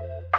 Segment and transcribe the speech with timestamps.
[0.00, 0.38] Thank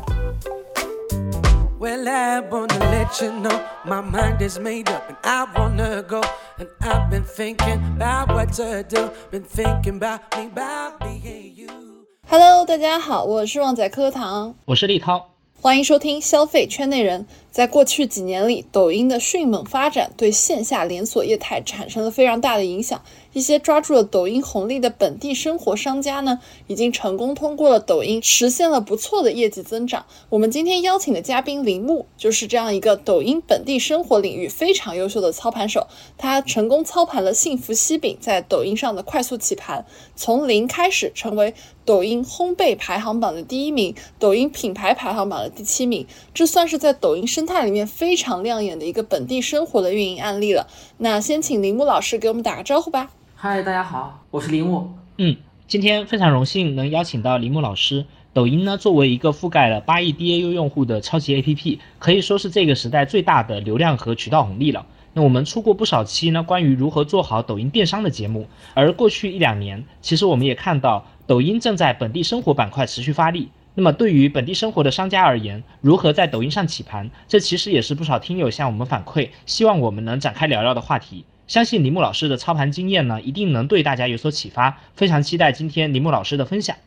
[1.81, 6.21] Well, I wanna let you know my mind is made up and I wanna go.
[6.59, 9.09] And I've been thinking about what to do.
[9.31, 12.05] Been thinking about me, about being you.
[12.27, 17.25] Hello，大家好，我是旺仔课堂，我是立涛，欢迎收听消费圈内人。
[17.49, 23.01] 在过去几年里，抖音的迅猛发展对线下连锁业态产生了非常大的影响。
[23.33, 30.05] 一些抓住了抖音红利的本地生活商家呢，已经成功通过了抖音实现了不错的业绩增长。
[30.29, 35.87] 我们今天邀请的嘉宾铃木，就是这样一个抖音本地生活领域非常优秀的操盘手。
[36.17, 39.85] 他成功操盘了幸福西饼在抖音上的快速起盘，
[40.15, 41.53] 从零开始成为
[41.85, 46.05] 抖音烘焙排行榜的第一名，抖音品牌排行榜的第七名。
[46.33, 50.67] 这算是在抖音生态里面非常亮眼的一个本地生活的运营案例了。
[50.97, 53.11] 那先请铃木老师给我们打个招呼吧。
[53.43, 54.87] 嗨，大家好，我是铃木。
[55.17, 58.05] 嗯，今天非常荣幸能邀请到铃木老师。
[58.33, 64.85] 抖音呢，作为一个覆盖了八亿 DAU 用户的超级 APP，可以说是这个时代最大的流量和渠道红利了。
[65.13, 68.45] 那我们出过不少期呢，关于如何做好抖音电商的节目。
[68.75, 73.49] 而过去一两年，其实我们也看到抖音正在本地生活板块持续发力。
[73.73, 81.25] 那么对于本地生活的商家而言，如何在抖音上起盘，这其实也是不少听友向我们反馈，希望我们能展开聊聊的话题。
[81.51, 84.79] 相信铃木老师的操盘经验呢，一定能对大家有所启发。
[84.95, 86.77] 非常期待今天铃木老师的分享。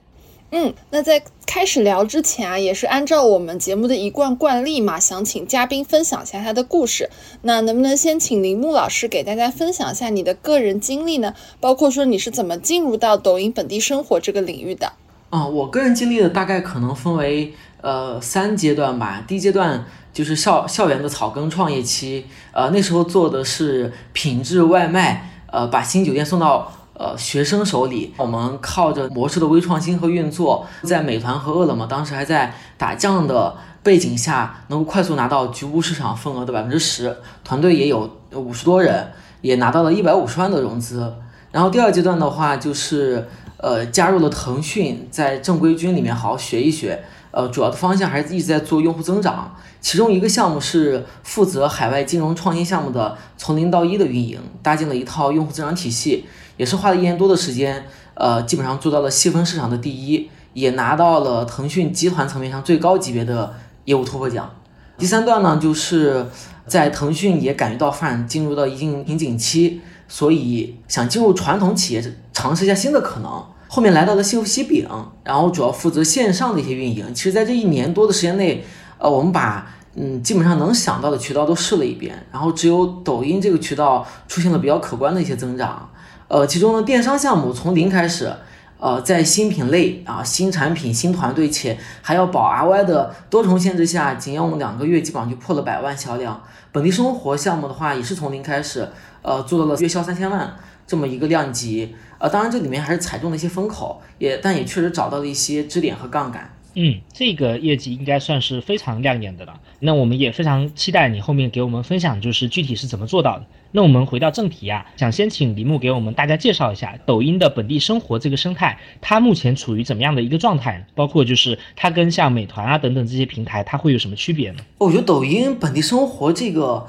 [0.53, 7.11] 嗯，那在开始聊之前啊，也是按照我们节目的一贯惯例嘛，想请嘉宾分享一下他的故事。
[7.43, 11.35] 那能不能先请铃木老师给大家分享一下你的个人经历呢？
[11.61, 14.95] 包括说你是怎么进入到抖音本地生活这个领域的？
[15.29, 17.53] 啊，我个人经历的大概可能分为
[17.83, 19.23] 呃三阶段吧。
[19.29, 19.85] 第一阶段。
[20.15, 28.15] 就是校校园的草根创业期，呃，那时候做的是品质外卖，呃，把新酒店送到呃学生手里。
[28.17, 39.11] 我们靠着模式的微创新和运作，在美团和饿了么当时还在打酱的背景下，能够快速拿到局部市场份额的百分之十，团队也有五十多人，
[39.41, 41.13] 也拿到了一百五十万的融资。
[41.51, 47.03] 然后第二阶段的话，就是呃加入了腾讯，在正规军里面好好学一学。
[47.37, 63.53] 呃，主要的方向还是一直在做用户增长，其中一个项目是负责海外金融创新项目的从零到一的运营，搭建了一套用户增长体系，也是花了一年多的时间，呃，基本上做到了细分市场的第一，也拿到了腾讯集团层面上最高级别的
[63.87, 64.49] 业务突破奖。
[64.97, 66.29] 第三段呢，就是
[66.69, 73.45] 在腾讯也感觉到发展进入到一定瓶颈期，所以想进入传统企业尝试一下新的可能。
[73.75, 74.89] 后面来到了幸福西饼，
[75.25, 77.13] 然后主要负责线上的一些运营。
[77.13, 78.65] 其实，在这一年多的时间内，
[78.99, 85.91] 呃，我们把嗯基本上能想到的渠道都试了一遍，然后只有抖音这个渠道出现了比较可观的一些增长。
[86.29, 88.33] 呃，其中呢，电商项目从零开始，
[88.79, 96.41] 呃，在新品类啊、新产品、新团队且还要保 RY 的多重限制下，仅用两个月基本上就破了百万销量。
[96.71, 98.89] 本地生活项目的话，也是从零开始，
[99.23, 100.55] 呃，做到了月销三千万。
[100.87, 106.51] 这么一个量级，呃，当然这里面还是踩中了一些风口，也但也确实找到了一些支点和杠杆。
[106.77, 109.61] 嗯，这个业绩应该算是非常亮眼的了。
[109.79, 113.47] 那我们也非常期待你后面给我们分享，就是具体是怎么做到的。
[113.71, 120.85] 那我们回到正题啊，想先请李牧给我们大家介绍一下抖音的本地生活这个生态，它目前处于怎么样的一个状态？
[120.97, 124.59] 包括就是它跟像美团啊等等这些平台，它会有什么区别呢？
[124.79, 126.89] 我觉得抖音本地生活这个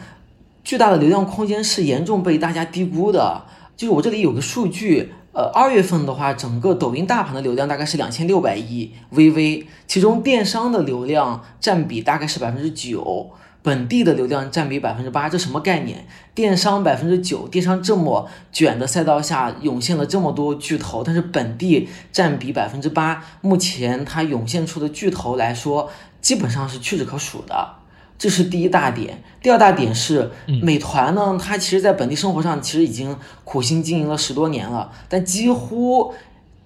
[0.63, 3.45] 巨大的流量空间是严重被大家低估的。
[3.75, 13.31] 就是我这里有个数据，呃，二月份的话，整个抖音大盘的流量大概是两千六百亿 VV，其中电商的流量占比大概是百分之九，
[13.61, 16.07] 本地的流量占比百分之八，这什么概念？
[16.33, 25.89] 电商百分之九，电商这么卷的赛道下涌现了这么多巨头，但是本地占比百分之八，目前它涌现出的巨头来说，
[26.21, 27.75] 基本上是屈指可数的。
[28.17, 30.31] 这是第一大点，第二大点是
[30.61, 36.13] 美团呢，它其实在本地生活上其实已经苦心经营了十多年了，但几乎，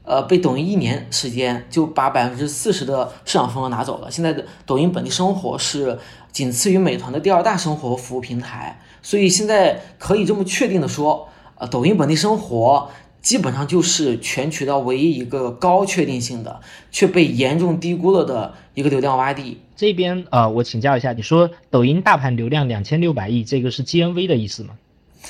[0.03, 4.09] 呃，被抖音一年时间就把百分之四十的市场份额拿走了。
[4.11, 5.97] 现在的抖音本地生活是
[6.31, 12.89] 仅次于美团的第二大生活服务平台，所以现在可以这么确定的说，呃，抖音本地生活
[13.21, 16.59] 基本上就是全渠道唯一一个高确定性的
[16.91, 19.57] 却被严重低估了的一个流量洼地。
[19.75, 24.69] 这边呃，我请教一下，你说抖音大盘流量两千六百亿，这个是 GMV 的意思吗？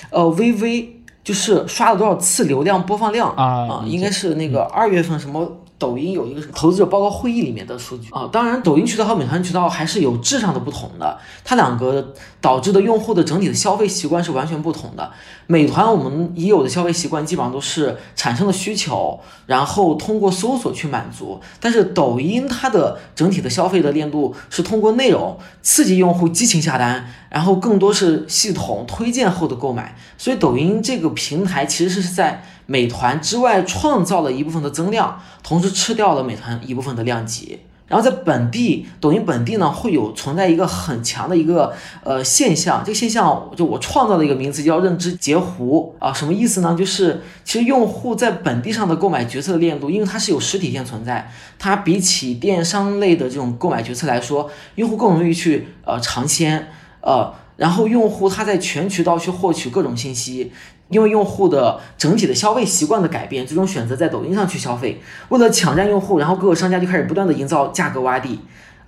[0.10, 0.88] 呃，VV
[1.24, 5.60] 就是刷了多少次流量播放量啊啊，应该是那个二月份什么。
[5.80, 15.10] 抖音有一个投资者报告会议里面的数据啊，当然，抖音渠道和美团渠道还是有质上的不同的，它两个导致的用户的整体的消费习惯是完全不同的。
[15.48, 32.44] 美团我们已有的消费习惯基本上都是产生的需求，然后通过搜索去满足，但是抖音它的整体的消费的链路是通过内容刺激用户激情下单，然后更多是系统推荐后的购买，所以抖音这个平台其实是在。
[32.70, 37.62] 美团之外创造了一部分的增量，同时吃掉了美团一部分的量级。
[37.88, 41.74] 然后在本地，抖音本地呢会有存在一个很强的一个
[42.04, 46.76] 呃现象，这个现象就我创造了一个名词叫认知截胡啊，什么意思呢？
[46.78, 56.68] 就是其实用户在本地上的购买决策的链路，因为它是有实体店存在，它比起电商类的这种购买决策来说，用户更容易去呃尝鲜
[57.02, 60.52] 呃，然后用户他在全渠道去获取各种信息。
[60.90, 65.02] 因为用户的整体的消费习惯的改变，最终选择在抖音上去消费。
[65.30, 68.40] 为了抢占用户，然后各个商家就开始不断的营造价格洼地，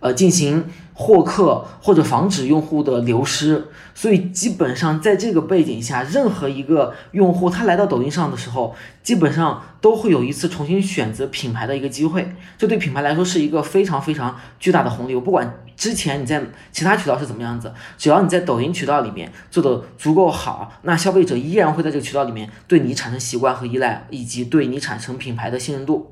[0.02, 3.70] 呃，进行获客或者防止用户的流失。
[3.96, 12.36] 所以基本上在这个背景下，任何一个用户他来到抖音上的时候，基本上都会有一次重新选择品牌的一个机会。
[12.58, 15.16] 这对品牌来说是一个非常非常巨大的红利。
[15.16, 15.60] 我不管。
[15.78, 16.40] 之前你在
[16.72, 17.74] 其他渠道是怎么样子？
[17.98, 26.12] 只要你在抖音渠道里面做的足够好，那消费者依然会在这个渠道里面对你产生习惯和依赖，以及对你产生品牌的信任度。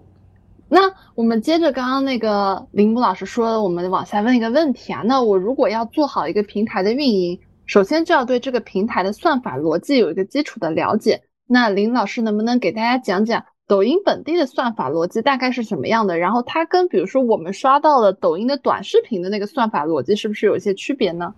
[0.69, 0.81] 那
[1.15, 5.01] 我们接着刚刚那个林木老师说的，我们往下问一个问题啊。
[5.03, 11.23] 那我如果要做好一个平台的运营，首先就要对这个平台的算法逻辑有一个基础的了解。
[11.47, 13.43] 那林老师能不能给大家讲讲？
[13.67, 16.17] 抖音本地的算法逻辑大概是什么样的？
[16.17, 21.31] 然后它跟比如说我们刷到了抖音的短视频的那个算法逻辑是不是有一些区别呢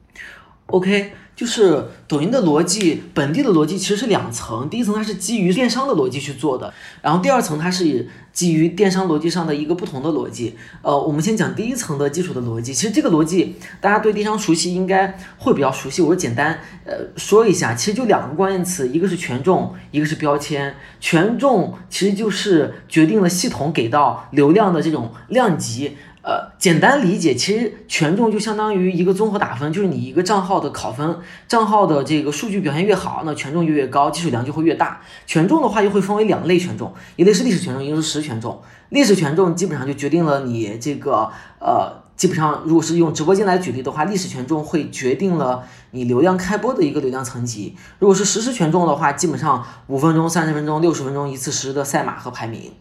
[0.67, 4.69] ？OK，就是抖音的逻辑，本地的逻辑其实是两层。
[4.69, 10.55] 第一层它是基于电商的逻辑去做的，然后第二层它是以基于电商逻辑上的一个不同的逻辑。
[10.81, 12.73] 呃，我们先讲第一层的基础的逻辑。
[12.73, 16.01] 其实这个逻辑大家对电商熟悉，应该会比较熟悉。
[16.01, 20.75] 我简单呃说一下，其实就两个关键词，一个是权重，一个是标签。
[20.99, 25.97] 权重其实就是决定了系统给到流量的这种量级。
[26.23, 35.01] 呃，简单理解，其实权重就相当于一个综合打分，就是你一个账号的考分，账号的这个数据表现越好，那权重就越高，基础量就会越大。
[35.25, 38.62] 权重的话又会分为两类权重，一类是历史权重，一个是实权重。
[38.89, 47.75] 历史权重基本上就决定了你这个呃，基本上如果是用直播间来举例的话，历史权重会决定了你流量开播的一个流量层级。
[47.97, 52.71] 如果是实时权重的话，基本上五分钟、三十分钟、六十分钟一次实时的赛马和排名。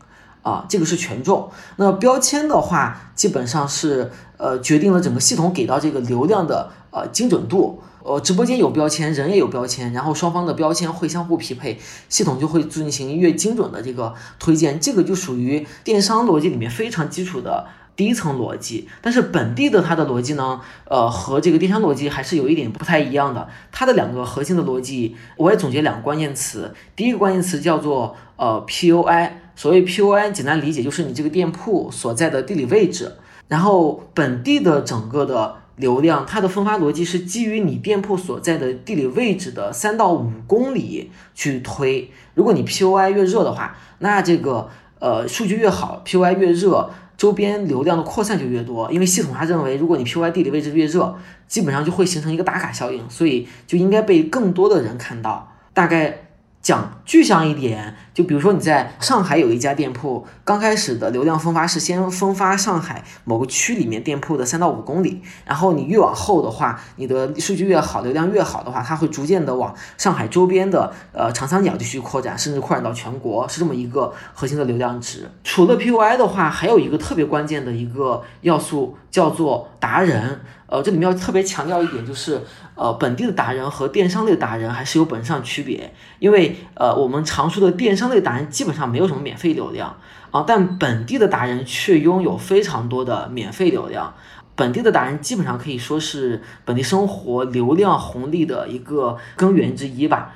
[0.43, 1.51] 啊，这个是权重。
[1.77, 7.83] 那标签的话，基本上是呃决定了整个系统给到这个流量的呃精准度。
[8.03, 11.79] 呃，直播间有标签，人也有标签，然后双方的标签会相互匹配，
[12.09, 14.81] 系统就会进行越精准的这个推荐。
[14.81, 18.89] 这个就属于电商逻辑里面非常基础的第一层逻辑。
[19.03, 23.47] 但是本地的它的逻辑呢，呃，和这个电商逻辑还是有一点不太一样的。
[23.71, 26.75] 它的两个核心的逻辑，我也总结两个关键词。
[26.97, 29.33] 第一个关键词叫做呃 POI。
[29.61, 33.13] 所谓 POI，简单理解就是你这个店铺所在的地理位置，
[33.47, 42.11] 然后本地的整个的流量，它的分发逻辑是基于你店铺所在的地理位置的三到五公里去推。
[42.33, 46.89] 如果你 POI 越热的话，那这个呃数据越好，POI 越热，
[47.19, 48.91] 周边流量的扩散就越多。
[48.91, 51.15] 因为系统它认为，如果你 POI 地理位置越热，
[51.47, 55.53] 基本上就会形成一个打卡效应，所以就应该被更多的人看到。
[55.75, 56.29] 大概。
[56.63, 75.31] 讲具象一点，就比如说你在上海有一家店铺，刚开始的流量分发是先分发上海某个区里面店铺的三到五公里，然后你越往后的话，你的数据越好，流量越好的话，它会逐渐的往上海周边的呃长三角地区扩展，甚至扩展到全国，是这么一个核心的流量值。
[75.43, 80.41] 除了 POI 的话，还有一个特别关键的一个要素叫做达人。
[80.67, 82.41] 呃，这里面要特别强调一点，就是
[82.81, 85.93] 呃，本地的达人和电商类达人还是有本质上区别。
[86.19, 89.99] 因为呃，我们常说的电商类达人基本上没有什么免费流量
[90.31, 94.15] 啊，但本地的达人却拥有非常多的免费流量。
[94.57, 100.35] 本地的达人基本上可以说是本地生活流量红利的一个根源之一吧。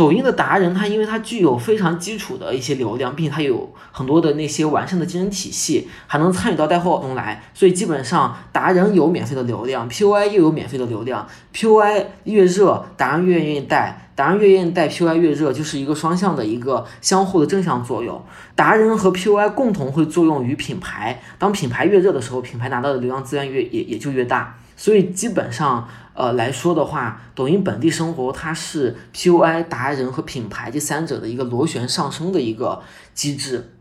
[0.00, 14.06] 抖音的达人，他因为他具有非常基础的一些流量，并且他有很多的那些完善的竞争体系，还能参与到带货中来，所以基本上达人有免费的流量，POI 又有免费的流量，POI 越热，达人越愿意带。
[14.14, 18.22] 达人越愿意带 POI 越热，就是一个双向的一个相互的正向作用。
[18.54, 24.56] 达人和 POI 共同会作用于品牌，当品牌越热的时候，品牌拿到的流量资源越也也就越大。
[24.76, 25.86] 所以基本上，
[26.20, 32.82] 呃来说的话，抖音本地生活它是 PUI 达人和品牌这三者的一个螺旋上升的一个
[33.14, 33.72] 机制。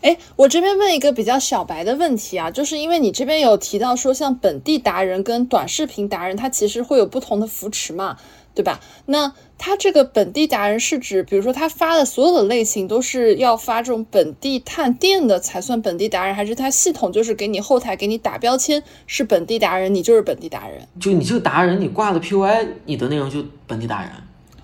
[0.00, 8.16] 哎，我这边问一个比较小白的问题啊，就是因为你这边有提到说，像本地达人跟短视频达人，它其实会有不同的扶持嘛。
[8.56, 8.78] 对吧？
[9.06, 9.32] 那
[9.66, 20.86] 他这个本地达人是指，比如说他发的所有的类型都是要发这种本地探店的才算本地达人，还是他系统就是给你后台给你打标签是本地达人，你就是本地达人？
[21.00, 24.10] 就你这个达人，你挂的 PUI，你的内容就本地达人。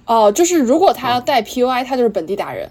[0.04, 2.70] 哦，就是如果他要带 PUI，他就是本地达人。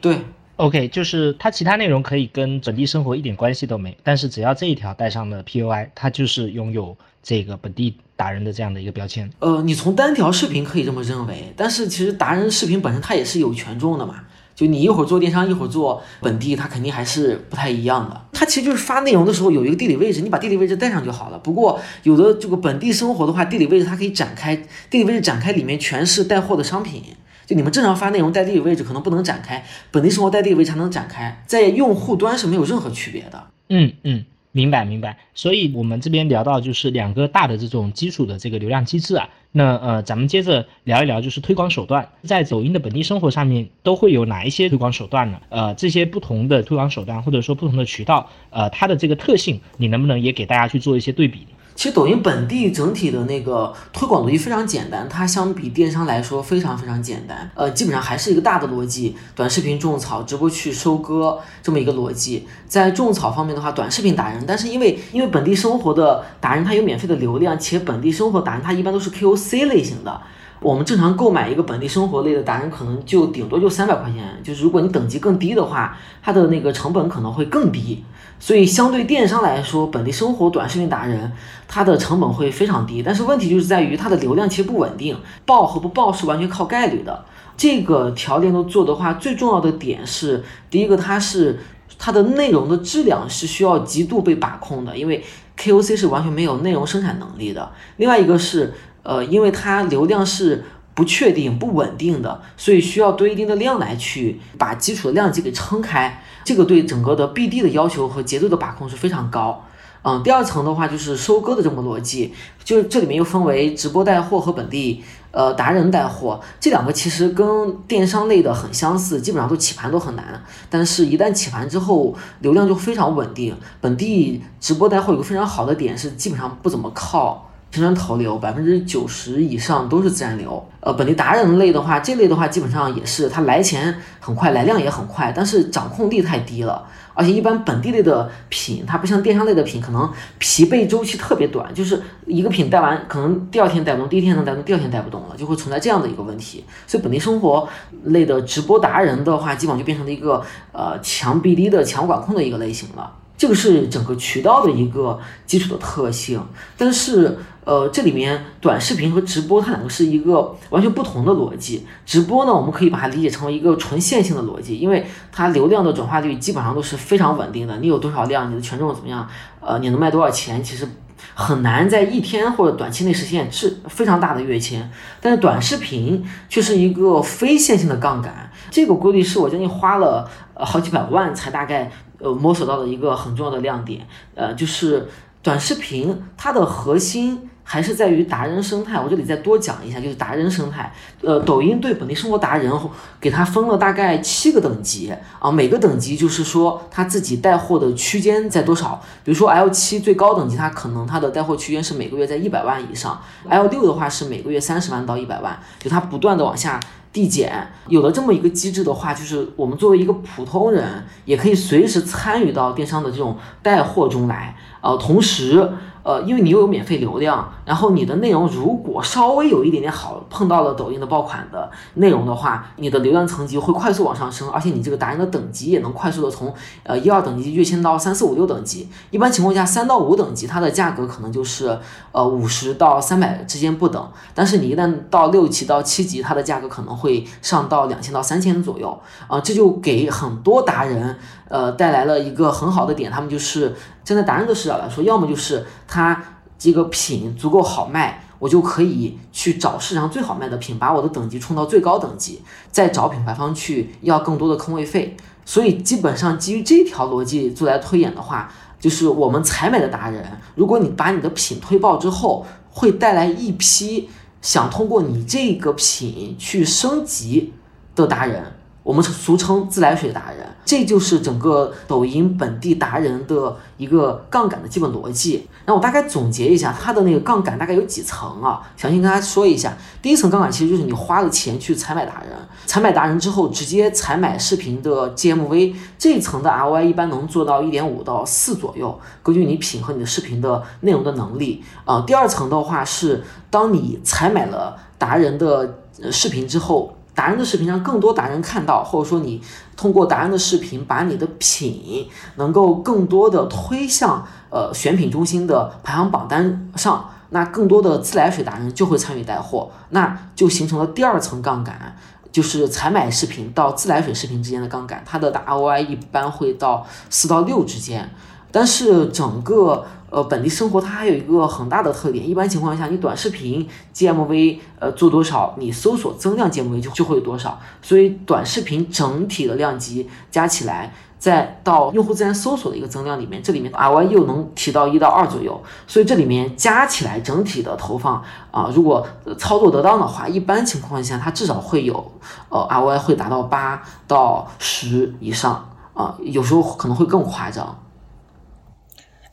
[0.00, 0.20] 对
[0.56, 7.96] ，OK，就是它其他内容可以跟本地生活一点关系都没，但是只要这一条带上了 POI，它就是拥有这个本地。
[8.18, 18.18] 达人的这样的一个标签，呃，你从单条视频可以这么认为，但是其实达人视频本身它也是有权重的嘛，就你一会儿做电商，一会儿做本地，它肯定还是不太一样的。
[18.32, 21.38] 它其实就是发内容的时候有一个地理位置，你把地理位置带上就好了。
[21.38, 24.56] 不过有的这个本地生活的话，地理位置它可以展开，
[24.88, 27.02] 地理位置展开里面全是带货的商品，
[27.46, 33.46] 就你们正常发内容带地理位置可能不能展开，本地生活带地理位置才能展开，在用户端是没有任何区别的。
[33.68, 34.24] 嗯嗯。
[34.52, 45.38] 明白明白，所以我们这边聊到就是两个大的这种基础的这个流量机制啊，那呃，咱们接着聊一聊就是推广手段，在抖音的本地生活上面都会有哪一些推广手段呢？
[45.50, 51.46] 呃，这些不同的推广手段或者说不同的渠道，呃，它的这个特性，你能不能也给大家去做一些对比？
[51.76, 57.48] 其实抖音本地整体的那个推广逻辑非常简单，它相比电商来说非常非常简单。
[57.54, 62.48] 呃，基本上还是一个大的逻辑，短视频种草，直播去收割这么一个逻辑。
[62.66, 70.18] 在种草方面的话，短视频达人，但是因为 因为本地生活的达人他有免费的流量，且本地生活达人他一般都是 KOC 类型的。
[70.60, 74.40] 我们正常购买一个本地生活类的达人，可能就顶多就三百块钱。
[74.42, 78.02] 就是如果你等级更低的话，它的那个成本可能会更低。
[78.38, 81.32] 所以，相对电商来说，本地生活短视频达人，
[81.66, 83.02] 它的成本会非常低。
[83.02, 87.24] 但是问题就是在于它的流量其实不稳定，爆和不爆是完全靠概率的。
[87.56, 91.58] 这个条件都做的话，最重要的点是，第一个它是
[91.98, 95.24] 它的内容的质量是需要极度被把控的，因为
[95.58, 97.72] KOC 是完全没有内容生产能力的。
[97.96, 98.74] 另外一个是，
[99.06, 106.20] 呃，因为它流量是不确定、不稳定的，所以需要堆一定的量来去把基础的量级给撑开。
[106.44, 109.64] 这个对整个的 BD 的要求和节奏的把控是非常高，
[110.02, 112.32] 嗯，第二层的话就是收割的这么逻辑，
[112.64, 123.56] 就是这里面又分为直播带货和本地呃达人带货，这两个其实跟电商类的很相似，基本上都起盘都很难，但是一旦起盘之后，流量就非常稳定。
[123.80, 127.50] 本地直播带货有个非常好的点是，基本上不怎么靠。
[127.70, 136.86] 宣传投流百分之九十以上都是自然流，呃，本地达人类的话，这类的话基本上也是，它来钱很快，来量也很快，但是掌控力太低了。
[137.12, 146.64] 而且一般本地类的品，它不像电商类的品，可能疲惫周期特别短，就是一个品带完，可能第二天带不动，第一天能带动，第二天带不动了，就会存在这样的一个问题。
[146.86, 147.68] 所以本地生活
[148.04, 150.42] 类的直播达人的话，基本上就变成了一个
[150.72, 153.12] 呃强 BD 的强管控的一个类型了。
[153.38, 156.42] 这个是整个渠道的一个基础的特性，
[156.76, 161.84] 但是，呃，这里面短视频和直播它两个是一个完全不同的逻辑。
[162.06, 167.76] 直播呢，我们可以把它理解成为一个纯线性的逻辑，因为它流量的转化率基本上都是非常稳定的。
[167.78, 169.28] 你有多少量，你的权重怎么样，
[169.60, 170.88] 呃，你能卖多少钱，其实
[171.34, 174.88] 很难在一天或者短期内实现是非常大的跃迁。
[175.20, 181.90] 但是短视频却是一个非线性的杠杆，这个规律是我将近花了呃好几百万才大概。
[182.18, 185.06] 呃，摸索到的一个很重要的亮点，呃，就是
[185.42, 189.00] 短视频它的核心还是在于达人生态。
[189.00, 190.92] 我这里再多讲一下，就是达人生态。
[191.20, 192.72] 呃，抖音对本地生活达人
[193.20, 199.02] 给他分了大概七个等级啊，每个等级就是说他自己带货的区间在多少。
[199.24, 206.78] 比如说 L 七最高等级，它可能它的带货区间是每个月在一百万以上；L 六的话是每个月三十万到一百万，就它不断的往下。
[207.12, 214.54] 递减有了这么一个机制的话，就是我们作为一个普通人，也可以随时参与到电商的这种带货中来。
[214.82, 215.66] 呃，同时，
[216.06, 228.88] 呃，因为你又有免费流量，然后你的内容如果稍微有一点点好，碰到了抖音的爆款的内容的话，你的流量层级会快速往上升，而且你这个达人的等级也能快速的从呃一二等级跃迁到三四五六等级。
[229.10, 231.76] 一般情况下，三到五等级它的价格可能就是
[232.12, 238.96] 呃五十到三百之间不等，但是你一旦到六级到七级，它的价格可能会上到两千到三千左右
[239.26, 243.74] 啊，这就给很多达人呃带来了一个很好的点，他们就是
[244.04, 246.22] 站在达人的视角来说，要么就是它
[246.58, 255.16] 这个品足够好卖，我就可以去找市场最好卖的品，把我的等级冲到最高等级，再找品牌方去要更多的坑位费。
[255.44, 260.24] 所以基本上基于这条逻辑做来推演的话，就是我们采买的达人，
[260.56, 264.10] 如果你把你的品推爆之后，会带来一批
[264.42, 267.52] 想通过你这个品去升级
[267.94, 268.54] 的达人。
[268.86, 275.44] 我们俗称自来水达人，这就是整个抖音本地达人的一个杠杆的基本逻辑。
[275.64, 278.62] 那我大概总结一下，它的那个杠杆大概有几层啊？
[278.76, 279.76] 详细跟大家说一下。
[280.00, 292.04] 第一层杠杆其实就是你花了钱去采买达人，采买达人之后直接采买视频的 GMV，这一层的 ROI 一般能做到一点五到四左右，根据你品和你的视频的内容的能力啊。
[292.06, 295.74] 第二层的话是，当你采买了达人的
[296.12, 296.95] 视频之后。
[297.16, 299.42] 达人的视频让更多达人看到，或者说你
[299.74, 302.06] 通过达人的视频把你的品
[302.36, 311.96] 能够更多的推向呃选品中心的排行榜单上，那更多的自来水达人就会参与带货，那就形成了第二层杠杆，
[312.30, 318.10] 就是采买视频到自来水视频之间的杠杆，它的 ROI 一般会到四到六之间，
[318.52, 319.86] 但是整个。
[320.08, 338.22] 呃，本地生活它还有一个很大的特点，一般情况下，你短视频 GMV 呃做多少，你搜索增量 GMV 就就会有多少，所以短视频整体的量级加起来，再到用户自然搜索的一个增量里面，这里面 ROI 又能提到一到二左右，所以这里面加起来整体的投放
[338.52, 339.04] 啊，如果
[339.36, 342.12] 操作得当的话，一般情况下它至少会有
[342.48, 347.76] 呃 ROI 会达到八到十以上啊，有时候可能会更夸张。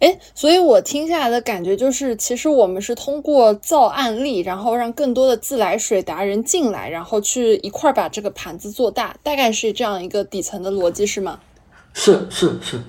[0.03, 11.39] 哎，所以我听下来的感觉就是，其实我们是通过造案例，然后让更多的自来水达人进来，然后去一块儿把这个盘子做大，大概是这样一个底层的逻辑，是吗？
[11.93, 12.81] 是是是。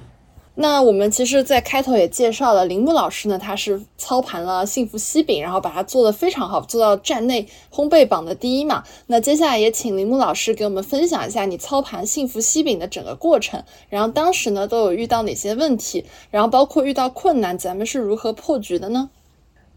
[0.56, 8.84] 那我们其实，在开头也介绍了铃木老师呢，他是操盘了幸福西饼，然后把它做得非常好，做到站内烘焙榜的第一嘛。
[9.08, 19.10] 那接下来也请铃木老师给我们分享一下你操盘幸福西饼的整个过程，然后当时呢都有遇到哪些问题，然后包括遇到困难，咱们是如何破局的呢？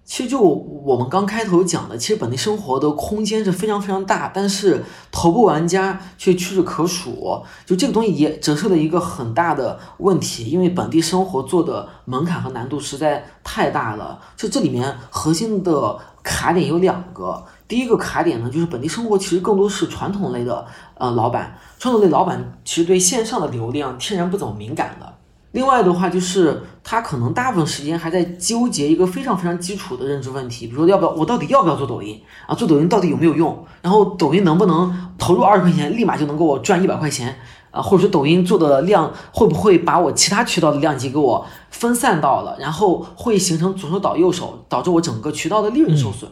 [0.07, 7.43] 其实就我们刚开头讲的，其实本地生活的空间是非常非常大，但是头部玩家却屈指可数。
[7.65, 14.17] 就这个东西也折射了一个很大的问题，因为本地生活做的门槛和难度实在太大了。
[14.37, 25.16] 就这里面核心的卡点有两个，第一个卡点呢，就是本地生活其实更多是传统类的呃老板，传统类老板其实对线上的流量天然不怎么敏感的。
[25.51, 32.53] 另外的话，就是他可能大部分时间还在纠结一个非常非常基础的认知问题，比如说要不要我到底要不要做抖音啊？
[32.53, 33.65] 做抖音到底有没有用？
[33.81, 37.39] 然后抖音能不能投入二十块钱立马就能给我赚一百块钱
[37.71, 37.81] 啊？
[37.81, 46.29] 或者说抖音做的量会不会把我其他渠道的量级给我分散到了，然后会形成左手倒右手，导致我整个渠道的利润受损？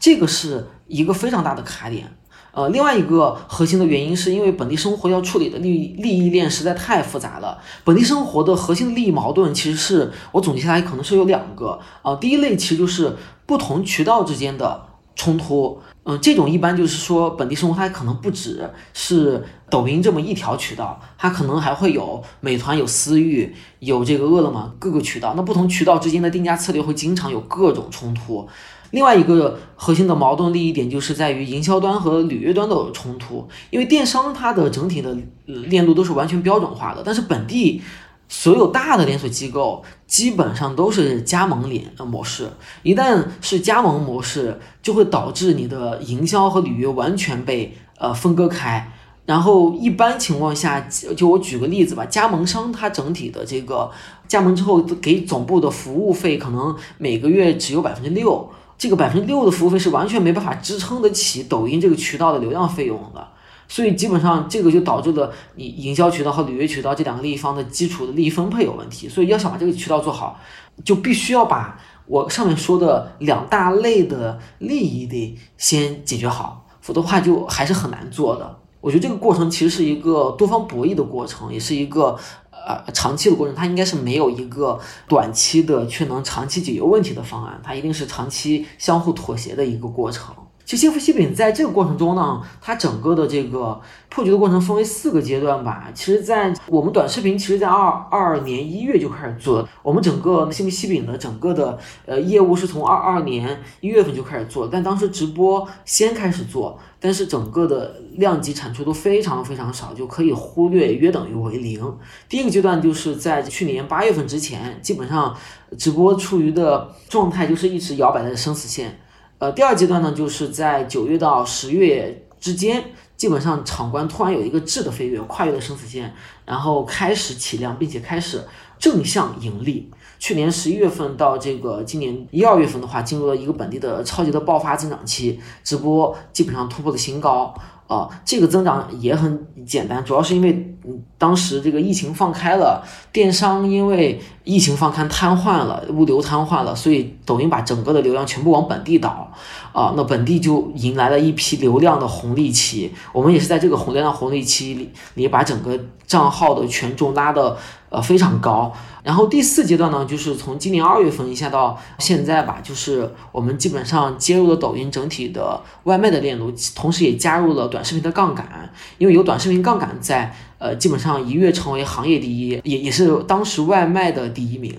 [0.00, 2.16] 这个是一个非常大的卡点。
[2.54, 7.58] 呃，另外一个核心的原因是因为本地生活要处理的利利益链实在太复杂了。
[7.82, 12.14] 本地生活的核心利益矛盾，其实是我总结下来可能是有两个啊。
[12.16, 14.86] 第一类其实就是不同渠道之间的
[15.16, 25.34] 冲突，嗯，这种一般就是说本地生活它可能不只是抖音这么一条渠道，它可能还会有美团、有私域、有这个饿了么各个渠道。
[25.36, 28.48] 那不同渠道之间的定价策略会经常有各种冲突。
[28.90, 35.16] 另外一个核心的矛盾利益点就是在于营销端和履约端的冲突，因为电商它的整体的
[35.46, 37.82] 链路都是完全标准化的，但是本地
[38.28, 42.48] 所有大的连锁机构基本上都是加盟连模式，
[42.82, 48.92] 一旦是加盟模式，就会导致你的营销和履约完全被呃分割开，
[49.26, 50.80] 然后一般情况下，
[51.16, 53.90] 就我举个例子吧，加盟商它整体的这个
[54.28, 58.48] 加盟之后给总部的服务费可能每个月只有百分之六。
[58.76, 63.26] 这个百分之六的服务费是完全没办法支撑得起抖音这个渠道的流量费用的，
[63.68, 69.08] 所以基本上这个就导致了你营销渠道和履约渠道这两个利益方的基础的利益分配有问题。
[69.08, 70.38] 所以要想把这个渠道做好，
[70.84, 78.58] 就必须要把我上面说的两大类的利益得先解决好，否则的话就还是很难做的。
[78.80, 82.18] 我觉得这个过程其实是一个多方博弈的过程，也是一个
[82.66, 90.34] 呃长期的过程，它应该是没有一个短期的却能长期解决问题的方案，它一定是长期相互妥协的一个过程。
[90.64, 95.90] 其实幸福西饼在这个过程中呢，它整个的这个破局的过程分为四个阶段吧。
[95.92, 99.68] 其实，在我们短视频，其实在二二年一月就开始做。
[99.82, 111.98] 我们整个幸福西饼的整个的呃业务是从二二年一月份就开始做，但当时直播先开始做，但是整个的量级产出都非常非常少，就可以忽略，约等于为零。
[112.26, 115.36] 第一个阶段就是在去年八月份之前，基本上
[115.76, 118.98] 直播处于的状态就是一直摇摆在生死线。
[119.38, 128.44] 呃，第二阶段呢，就是在九月到十月之间，基本上场关突然有一个质的飞跃，跨越了生死线，然后开始起量，并且开始
[128.78, 129.90] 正向盈利。
[130.18, 137.54] 去年十一月份到这个今年一二月份的话，进入了一个本地的超级的爆发增长期，直播基本上突破了新高。
[137.86, 149.30] 啊，这个增长也很简单，主要是因为嗯，当时这个疫情放开了，电商因为疫情放开瘫痪了，物流瘫痪了，所以抖音把整个的流量全部往本地导，
[149.72, 152.92] 啊，那本地就迎来了一批流量的红利期。
[153.12, 157.56] 我们也是在这个红流量红利期里，里把整个账号的权重拉的
[157.90, 158.72] 呃非常高。
[159.04, 174.74] 然后第四阶段呢，就是从今年二月份一下到现在吧，就是我们基本上接入了抖音整体的外卖的链路，同时也加入了短视频的杠杆，因为有短视频杠杆在，呃，基本上一跃成为行业第一，也也是当时外卖的第一名。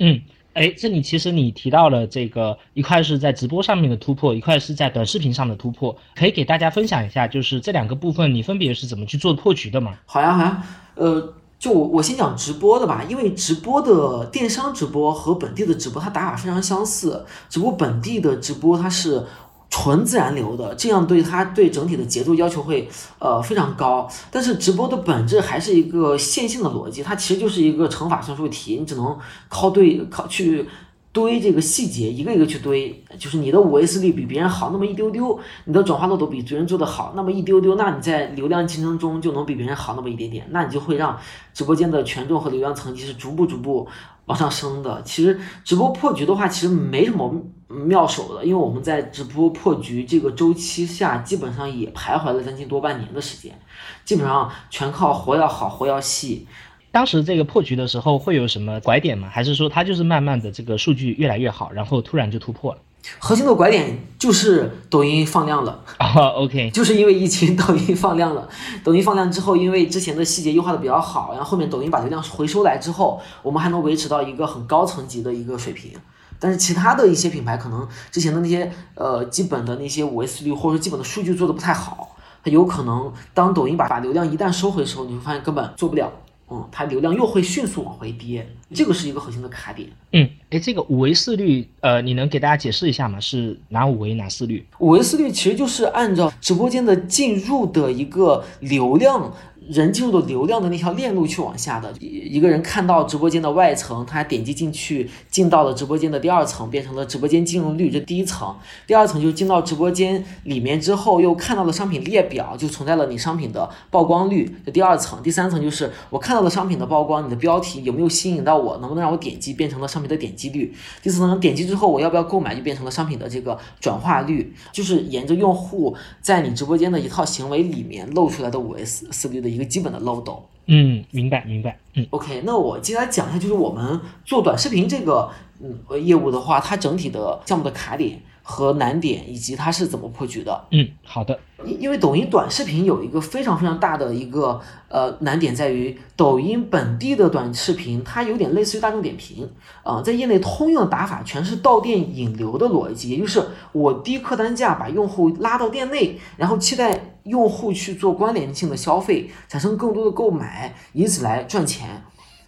[0.00, 0.20] 嗯，
[0.52, 9.94] 哎，这里其实你提到了这个一块是在直播上面的突破，一块是在短视频上的突破，可以给大家分享一下，就是这两个部分你分别是怎么去做破局的吗？
[10.04, 10.62] 好呀，好呀，
[10.96, 11.32] 呃。
[11.60, 19.22] 就我我先讲直播的吧，因为直播的电商直播和本地的直播它打法非常相似，只不过本地的直播它是
[19.68, 24.08] 纯自然流的，这样对它对整体的节奏要求会呃非常高。
[24.30, 29.16] 但是直播的本质还是一个线性的逻辑，它其实就是一个乘法算术题，你只能
[29.48, 30.66] 靠对靠去。
[31.12, 41.18] 堆这个细节，一个一个去堆，就是你的五 A 四率比别人好那么一丢丢，你的转化漏斗比别人做的好那么一丢丢，那你在流量竞争中就能比别人好那么一点点，那你就会让
[41.52, 43.88] 直播间的权重和流量层级是逐步逐步
[44.26, 45.02] 往上升的。
[45.02, 47.34] 其实直播破局的话，其实没什么
[47.66, 53.58] 妙手的，因为我们在直播破局这个周期下，基本上也徘徊了将近多半年的时间，
[54.04, 56.46] 基本上全靠活要好，活要细。
[56.92, 59.28] 当时这个破局的时候会有什么拐点吗？
[59.30, 62.80] 还是说它就是慢慢的这个数据越来越好，然后突然就突破了？
[63.18, 68.46] 核心的拐点就是抖音放量了啊， OK，就是因为疫情，抖音放量了。
[68.84, 75.92] 抖音放量之后，因为之前的细节优化的比较好，然后后面抖音把流量回收来之后，我们还能维持到一个很高层级的一个水平。
[76.38, 86.12] 但是其他的一些品牌可能之前的那些呃基本的那些五 S 率或者说基本的数据做的不太好，它有可能当抖音把把流量一旦收回的时候，你会发现根本做不了。
[86.50, 89.88] 嗯，它流量又会迅速往回跌，这个是一个核心的卡点。
[90.12, 93.20] 嗯，哎，这个五维四率，呃，你能给大家解释一下吗？
[93.20, 94.66] 是哪五维哪四率？
[94.80, 99.32] 五维四率其实就是按照直播间的进入的一个流量。
[99.68, 108.52] 人进入的流量的那条链路去往下的，一个人看到直播间的外层，他点击进去，进到了直播间的第二层，变成了直播间进入率，这第一层。
[108.88, 115.22] 第二层就进到直播间里面之后，又看到了商品列表，就存在了你商品的曝光率，这第二层。
[115.22, 120.74] 第三层就是我看到了商品的曝光，你的标题有没有吸引到我，能不能让我点击，变成了商品的点击率。
[121.00, 129.59] 第四层点击之后，我要不要购买，就变成了商品的这个转化率，就是沿着用户在你直播间的一套行为里面露出来的五 S 四率的一。
[129.60, 135.28] 一个基本的漏斗，嗯，明白明白，嗯，OK，那我接下来讲一下，就是我们做短视频这个
[135.62, 138.20] 嗯业务的话，它整体的项目的卡点。
[138.42, 140.64] 和难点以及它是怎么破局的？
[140.72, 141.38] 嗯，好的。
[141.64, 149.48] 因因为抖音短视频有一个非常非常大的一个呃难点在于，抖音本地的短视频它有点类似于大众点评
[149.84, 162.02] 啊，在业内通用的打法全是到店引流的逻辑，也就是我低客单价把用户拉到店内，然后期待用户去做关联性的消费，产生更多的购买，以此来赚钱。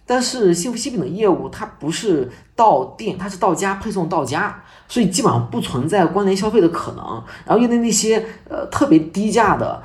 [0.05, 4.63] 但是幸福西饼的业务它不是到店，它是到家配送到家。
[4.89, 9.81] 所以基本上不存在关联消费的可能，然后因为那些呃特别低价的，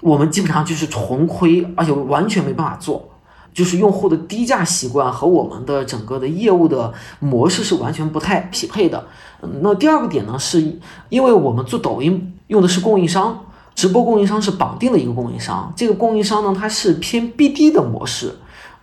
[0.00, 3.08] 我们基本上就是纯亏，而且完全没办法做，
[3.52, 9.08] 就是用户的低价习惯和我们的整个的业务的模式是完全不太匹配的。
[9.60, 18.34] 那第二个点呢，是因为我们做抖音用的是供应商，直播供应商是绑定的一个供应商，这个供应商呢它是偏 BD 的模式。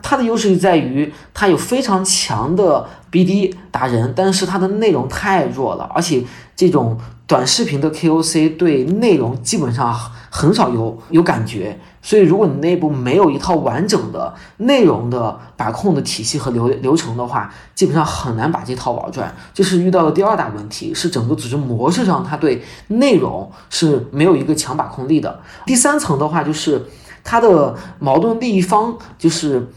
[0.01, 6.23] 它的优势就在于它有非常强的 BD 达人，但是它的内容太弱了，而且
[6.55, 9.93] 这种短视频的 KOC 对内容基本上
[10.29, 11.79] 很少有有感觉。
[12.03, 19.31] 所以，如果你内部没有一套完整的内容的把控的体系和流流程的话，基本上很难把这套玩转。
[19.53, 25.39] 这是遇到的第二大问题，是整个组织模式上它对内容是没有一个强把控力的。
[25.67, 26.83] 第三层的话，就是
[27.23, 29.67] 它的矛盾利益方就是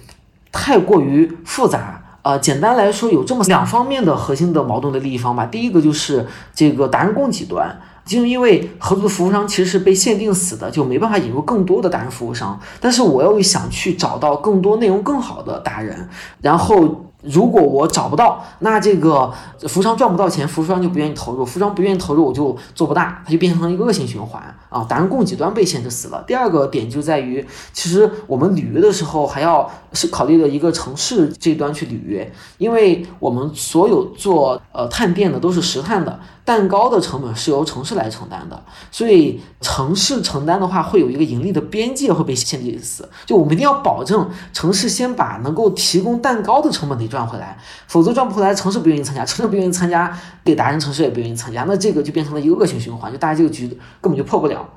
[0.55, 2.01] 太过于复杂。
[2.23, 5.45] 呃，简单来说，有这么两方面的核心的矛盾的利益方吧。
[5.45, 7.79] 第一个就是这个达人供给端。
[8.07, 12.59] 就因为合作的服务商其实是被限定死的，就没办法引入更多的达人服务商。
[12.81, 16.09] 但是我又想去找到更多内容更好的达人，
[16.41, 17.11] 然后。
[17.25, 19.33] 如果我找不到，那这个
[19.69, 24.85] 服装赚不到钱，服装就不愿意投入，服装不愿意投入，我就做不大，它就变成了一个恶性循环啊！
[24.89, 26.23] 当然供给端被限制死了。
[26.27, 47.09] 第二个点就在于，其实我们履约的时候还要是考虑的一个城市这端去履约，因为我们所有做呃探店的都是实探的，蛋糕的成本是由城市来承担的，所以城市承担的话会有一个盈利的边界会被限制死，就我们一定要保证城市先把能够提供蛋糕的成本得。
[47.15, 53.69] 赚回来，否则赚不回来，城市不愿意参加，城市不愿意参加，给达人城市也不愿意参加，那这个就变成了一个恶性循环，就大家这个局
[54.01, 54.69] 根本就破不了。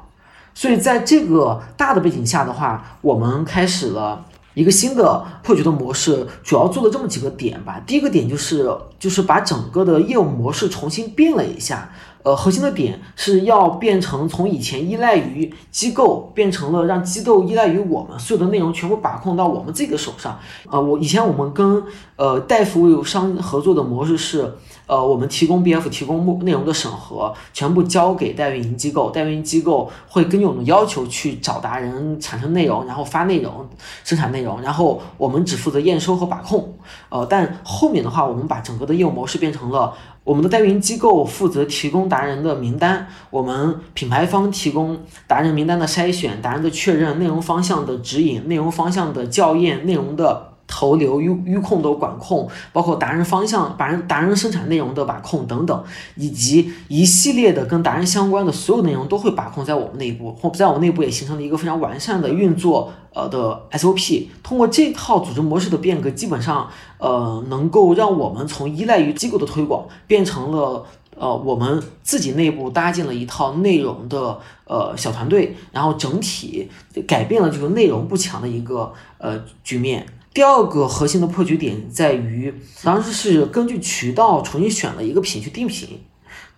[0.54, 4.24] 所以在这个大的背景下的话，我们开始了
[4.58, 7.80] 一个新的破局的模式，主要做了这么几个点吧。
[7.86, 8.68] 第一个点就是
[8.98, 11.92] 就是把整个的业务模式重新变了一下。
[12.24, 20.40] 呃，核心的点是要变成从以前依赖于机构，变成了让机构依赖于我们，所有的内容全部把控到我们自己的手上。
[20.72, 21.84] 呃，我以前我们跟
[22.16, 24.52] 呃代服务商合作的模式是。
[24.88, 33.68] 呃，我们提供 BF 提供内容的审核，全部交给代运营机构，代运营机构会根据我们要求去找达人产生内容，然后发内容、
[34.06, 36.74] 生产内容，然后我们只负责验收和把控。
[37.10, 44.98] 呃，但后面的话，我们把整个的业务模式变成了我们的代运营机构负责提供达人的名单，我们品牌方提供
[45.28, 50.47] 达人名单的筛选、达人的确认、内容方向的指引、内容方向的校验、内容的。
[50.68, 55.84] 投流、预预控的管控，包括达人方向、达人达人生产内容的把控等等，
[56.16, 64.28] 以及一系列的跟达人相关的所有内容都会把控在我们内部，或在我们内部也形成了一个非常完善的运作呃的 SOP。
[64.44, 76.70] 通过这套组织模式的变革，基本上呃能够让我们从依赖于机构的推广，变成了呃我们自己内部搭建了一套内容的呃小团队，然后整体
[77.08, 80.06] 改变了这个内容不强的一个呃局面。
[80.34, 86.00] 第二个核心的破局点在于，当时是根据渠道重新选了一个品去定品，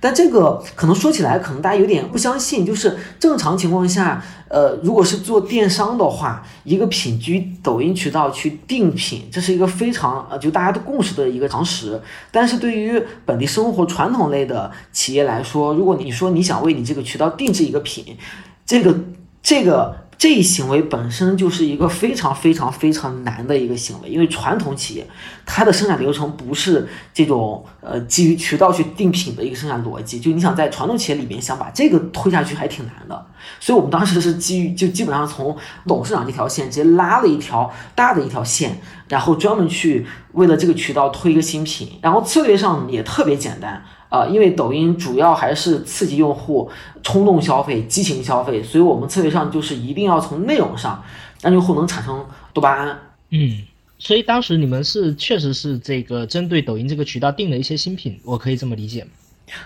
[0.01, 12.01] 但这个可能说起来，可能大家有点不相信，就是正常情况下，呃，如果是做电商的话，一个品居抖音渠道去定品，这是一个非常呃就大家都共识的一个常识。
[12.31, 18.17] 但是对于本地生活传统类的企业来说，如果你说你想为你这个渠道定制一个品，
[18.65, 18.93] 这个
[19.41, 20.08] 这个。
[20.19, 25.07] 这一行为本身就是一个非常非常非常难的一个行为，因为传统企业
[25.45, 33.25] 它的生产流程不是这种呃基于渠道去定品的一个生产逻辑，就你想在传统企业里面想把这个推下去还挺难的，
[33.61, 35.55] 所以我们当时是基于就基本上从
[35.87, 38.77] 董事长这条线直接拉了一条大的一条线，
[39.07, 43.81] 然后专门去为了这个渠道推一个新品，然后策略上也特别简单。
[44.09, 46.69] 啊，因为抖音主要还是刺激用户
[47.03, 51.03] 冲动消费、激情消费，所以我们策略上就是一定要从内容上
[51.41, 52.99] 让用户能产生多巴胺。
[53.29, 53.61] 嗯，
[53.99, 59.11] 所以当时你们是确实是这个针对抖音这个渠道定了一些新品，我可以这么理解吗？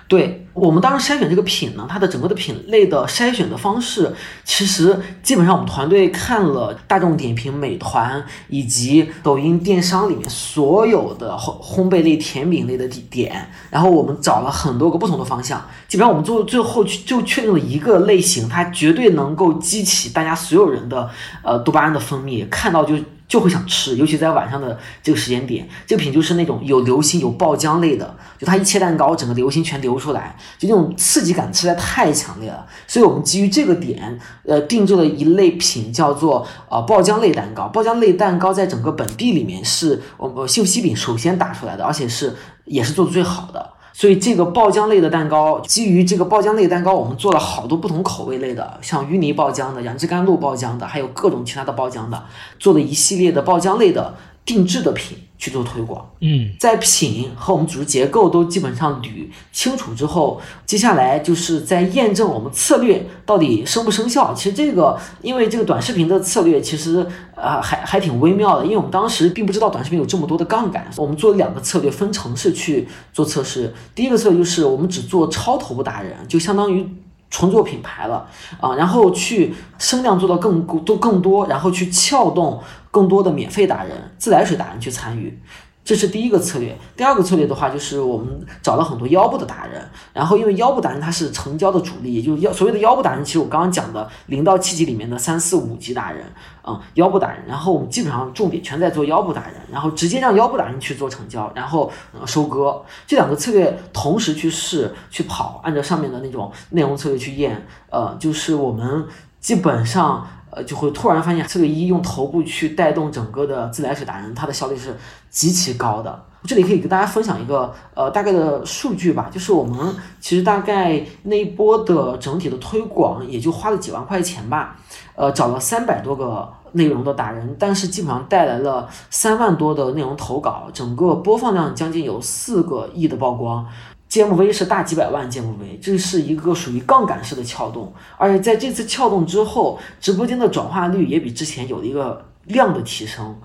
[0.08, 21.10] 对我们当时筛选这个品呢，它的整个的品类的筛选的方式，其实基本上我们团队看了大众点评、美团以及抖音电商里面所有的烘烘焙类、甜品类的点，然后我们找了很多个不同的方向，基本上我们做最后就确定了一个类型，它绝对能够激起大家所有人的
[21.42, 22.96] 呃多巴胺的分泌，看到就。
[23.34, 32.64] 就会想吃，尤其在晚上的这个时间点，这个品就是那种有流心、有爆浆类的，就它一切蛋糕，整个流心全流出来，就那种刺激感实在太强烈了。
[32.86, 37.68] 所以我们基于这个点，呃，定制了一类品，叫做呃爆浆类蛋糕。
[37.70, 43.73] 爆浆类蛋糕在整个本地里面是我们幸福西饼首先打出来的，而且是也是做的最好的。
[43.94, 52.24] 所以这个爆浆类的蛋糕，基于这个爆浆类蛋糕，我们做了好多不同口味类的，像芋泥爆浆的、杨枝甘露爆浆的，还有各种其他的爆浆的，
[52.60, 55.18] 做了一系列的爆浆类的定制的品。
[55.44, 56.10] 去做推广。
[56.22, 64.34] 嗯，在品和我们组织结构都基本上捋清楚之后，接下来就是在验证我们策略到底生不生效。
[64.34, 70.90] 其实这个，因为这个短视频的策略其实呃还还挺微妙的，因为我们当时并不知道短视频有这么多的杠杆。
[70.96, 73.74] 我们做了两个策略，分城市去做测试。
[73.94, 76.88] 第一个策略就是我们只做超头部达人，就相当于。
[77.34, 78.28] 重做品牌了
[78.62, 85.42] 啊，然后去声量做到更多更多，然后去撬动更多的免费达人、自来水达人去参与。
[85.86, 96.24] 这是第一个策略，第二个策略的话，就是我们找了很多腰部的达人，然后因为腰部达人他是成交的主力，也就是腰所谓的腰部达人，其实我刚刚讲的零到七级里面的三四五级达人，
[96.66, 101.92] 嗯，腰部达人，然后我们基本上重点全在做腰部达人，然后直接让腰部达人去做成交，然后
[102.26, 109.06] 收割，这两个策略同时去试去跑，按照上面的那种内容策略去验，呃，就是我们
[109.42, 110.26] 基本上。
[110.56, 114.96] 呃，就会突然发现这个一用头部去带动整个的自来水达人，它的效率是
[115.30, 116.24] 极其高的。
[116.46, 124.76] 这里可以给大家分享一个呃大概的数据吧，就是我们其实大概那一波的整体的推广也就花了几万块钱吧，
[125.16, 133.66] 呃，找了三百多个内容的达人，但是基本上带来了三万多的内容投稿，整个播放量将近有四个亿的曝光。
[134.14, 143.36] GMV 是大几百万 GMV，这是一个属于杠杆式的撬动，而且在这次撬动之后，直播间的转化率也比之前有了一个量的提升。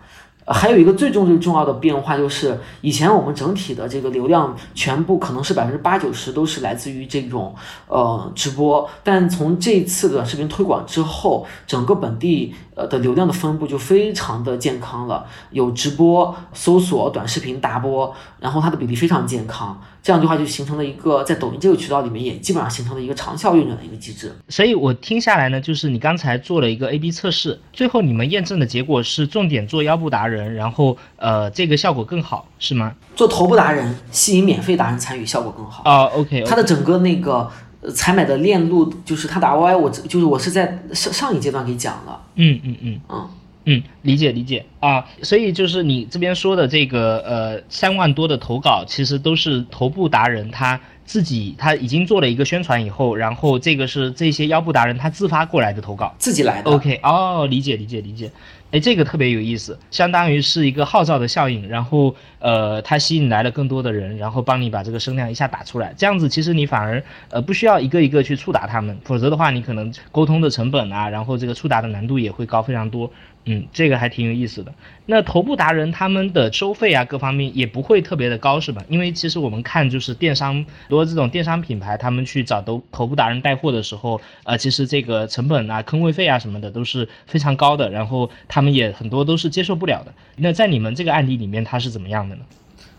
[0.51, 7.55] 还有一个最重最重要的变化就是，以前我们整体的这个流量全部可能是百分之八九十都是来自于这种
[7.87, 19.79] 呃直播，但从这次短视频推广之后，整个本地呃的流量的分布就非常的健康了，有直播、搜索、短视频、达播，然后它的比例非常健康。
[20.01, 24.33] 这样的话就形成了一个在抖音这个渠道里面也基本上形成了一个长效运转的一个机制。
[24.49, 32.95] 所以我听下来呢，就是你刚才做了一个 A/B 测试，最后你们验证的结果是重点做腰部达人，然后呃这个效果更好，是吗？
[33.17, 35.83] 做头部达人，吸引免费达人参与，效果更好。
[35.85, 36.43] 啊，OK。
[36.47, 37.51] 它的整个那个
[37.95, 42.21] 采买的链路，就是它的 ROI，我就是我是在上上一阶段给讲了。
[42.35, 43.29] 嗯嗯嗯嗯。
[43.71, 56.71] 嗯，理解理解啊，所以就是你这边说的这个呃三万多的投稿，其实都是头部达人他自己他已经做了一个宣传以后，然后这个是这些腰部达人他自发过来的投稿，自己来的。
[56.71, 58.31] OK，哦，理解理解理解。
[58.71, 73.11] 哎，这个特别有意思，相当于是一个号召的效应，然后呃，它吸引来了更多的人，然后帮你把这个声量一下打出来，这样子其实你反而呃不需要一个一个去触达他们，否则的话你可能沟通的成本啊，然后这个触达的难度也会高非常多。
[73.51, 74.71] 嗯，这个还挺有意思的。
[75.07, 78.85] 那头部达人他们的收费啊，各方面也不会特别的高，是吧？
[78.91, 90.13] 因为其实我们看就是电商多这种电商品牌，他们去找头头部达人带货的时候，呃，其实这个成本啊、坑位费啊什么的都是非常高的，然后他们也很多都是接受不了的。
[90.37, 92.43] 那在你们这个案例里面，它是怎么样的呢？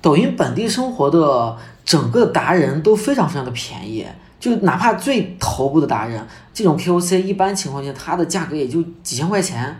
[0.01, 4.03] 抖音本地生活的整个达人都非常非常的便宜，
[4.39, 9.75] 就哪怕最头部的达人，这种 KOC 一般情况下它的价格也就几千块钱。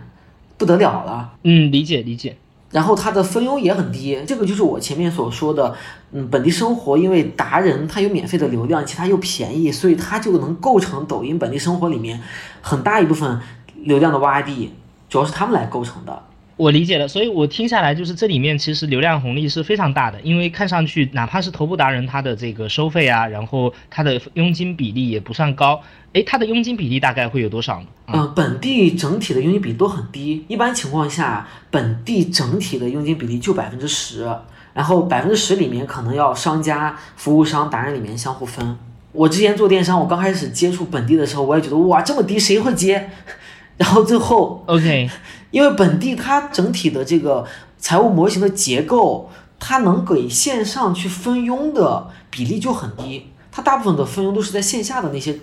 [0.60, 2.36] 不得了了，嗯，理解理解。
[2.70, 5.74] 然后它的分佣也很低，这个就是我前面所说的，
[6.12, 12.20] 嗯，本地生活，因为达人他有免费的流量，其他又便宜，所以它就能构成抖音本地生活里面
[12.60, 13.40] 很大一部分
[13.74, 14.70] 流量的洼地，
[15.08, 16.22] 主要是他们来构成的。
[16.60, 25.80] 我理解了，所以我听下来就是这里面其实流量红利是非常大的，因为看上去哪怕是头部达人，他的这个收费啊，然后他的佣金比例也不算高。
[26.12, 27.86] 哎，他的佣金比例大概会有多少呢？
[28.08, 34.28] 嗯，本地整体的佣金比例都很低，一般情况下，本地整体的佣金比例就百分之十，
[34.74, 38.76] 然后百分之十里面可能要商家、服务商、达人里面相互分。
[39.12, 43.08] 我之前做电商，我刚开始接触本地的时候，我也觉得哇这么低谁会接？
[43.78, 45.08] 然后最后，OK。
[45.50, 47.46] 因为本地它整体的这个
[47.78, 55.38] 财务模型的结构，它能给线上去分佣的比例就很低，它大部分的分佣都是在线下的那些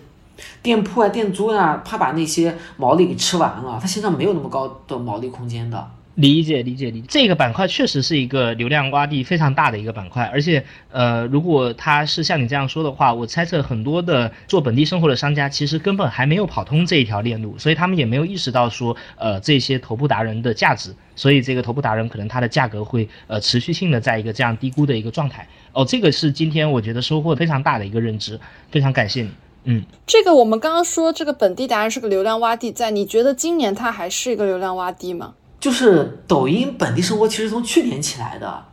[0.62, 5.91] 店铺啊、店租呀，怕把那些毛利给吃完了，它线上没有那么高的毛利空间的。
[6.18, 25.48] 理解理解理解，这个板块确实是一个流量洼地非常大的一个板块，而且呃，如果他是像你这样说的话，我猜测很多的做本地生活的商家其实根本还没有跑通这一条链路，所以他们也没有意识到说呃这些头部达人的价值，所以这个头部达人可能它的价格会呃持续性的在一个这样低估的一个状态。
[25.72, 28.40] 哦，这个是今天我觉得收获非常大的一个认知，
[28.72, 29.30] 非常感谢你。
[29.66, 35.36] 嗯，这个我们刚刚说这个本地达人是个流量洼地，在你觉得今年它还是一个流量洼地吗？
[35.60, 38.63] 就是抖音本地生活其实从去年起来的，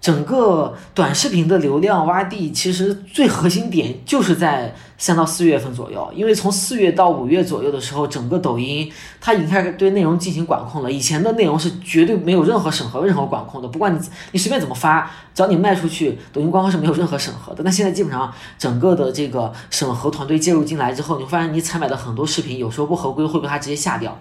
[0.00, 10.92] 整个短视频的流量洼地，其实最核心点就是在三到四月份左右，因为从四月到五月左右的时候，整个抖音它已经开始对内容进行管控了。
[10.92, 13.98] 以前的内容是绝对没有任何审核、任何管控的，不管你
[14.32, 17.64] 你随便怎么发，只要你卖出去，抖音官方是没有任何审核的。
[17.64, 24.16] 那现在基本上整个的这个审核团队介入进来之后，你会发现你采买的很多视频有时候不合规，会被它直接下掉，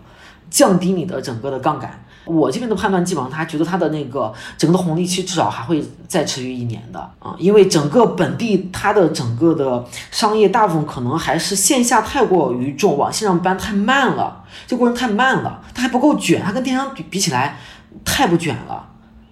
[0.49, 1.99] 降低你的整个的杠杆。
[2.25, 17.58] 我这边的判断，基本上他觉得他的那个整个的红利期至少还会再持续一年的啊，因为整个本地它的整个的商业大部分可能还是线下太过于重，往线上搬太慢了，这过程太慢了，它还不够卷，它跟电商比比起来
[18.06, 18.87] 太不卷了，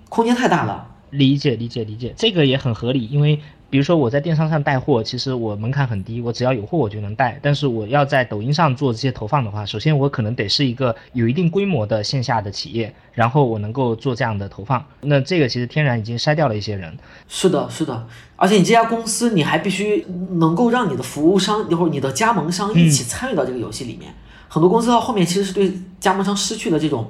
[0.09, 0.87] 空间太大了。
[1.11, 3.39] 理解理解理解，这个也很合理，因为。
[3.71, 7.39] 比如说我在电商上带货，其实我门槛很低，我只要有货我就能带。
[7.41, 14.85] 但是我要在抖音上做这些投放的话，首先我可能得是一个有一定规模的线下的企业，然后我能够做这样的投放。
[14.99, 16.93] 那这个其实天然已经筛掉了一些人。
[17.29, 18.05] 是的，是的，
[18.35, 24.13] 而且你这家公司你还必须能够让你的服务商或者你的加盟商一起参与到这个游戏里面。
[24.49, 27.09] 很多公司到后面其实是对加盟商失去了这种。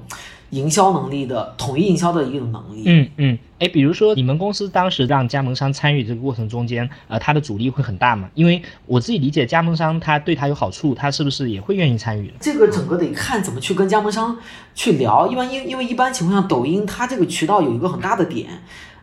[0.52, 2.84] 营销能力的统一营销的一种能力。
[2.86, 8.30] 嗯嗯，哎，比如说你们公司当时让加盟商参与这个过程中间，呃，他的阻力会很大吗？
[8.36, 12.34] 因为我自己理解，加盟商他对他有好处，他是不是也会愿意参与？
[12.40, 14.38] 这个整个得看怎么去跟加盟商
[14.76, 15.28] 去聊。
[15.28, 18.50] 一般因因为一般情况下，抖音它这个渠道有一个很大的点，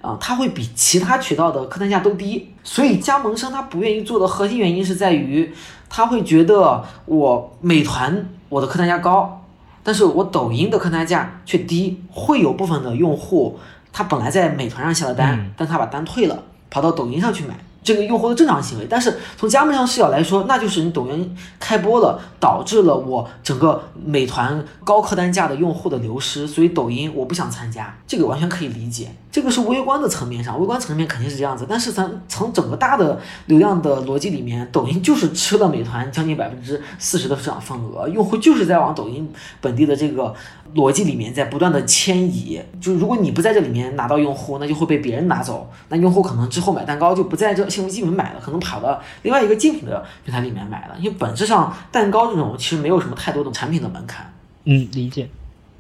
[0.01, 5.51] 啊，它会比其他渠道的客单价都低，所以加盟商他不愿意做的核心原因是在于，
[5.89, 9.47] 他会觉得我美团我的客单价高。
[9.89, 13.59] 但是我抖音的客单价却低，会有部分的用户，
[13.91, 17.59] 他本来在美团上下了单，但他把单退了，跑到抖音上去买。
[17.83, 29.09] 这个用户的正常行为，但是从加盟商视角来说，那就是你抖音开播了，导致了我整个美团高客单价的用户的流失，所以抖音我不想参加，这个完全可以理解。
[29.31, 40.35] 这个是微观的层面上，微观层面肯定是这样子，但是咱从整个大的流量的逻辑里面，抖音就是吃了美团将近百分之四十的市场份额，用户就是在往抖音本地的这个。
[40.75, 45.67] 逻辑里面在不断的迁移，就是如果你不在这里面拿到用户，那就会被别人拿走。
[45.89, 50.95] 那用户可能之后买蛋糕就不在这幸福基本买了，可能跑到另外一个竞品的平台里面买了。
[50.99, 54.31] 因为本质上蛋糕这种其实没有什么太多的产品的门槛。
[54.65, 55.31] 嗯，理解。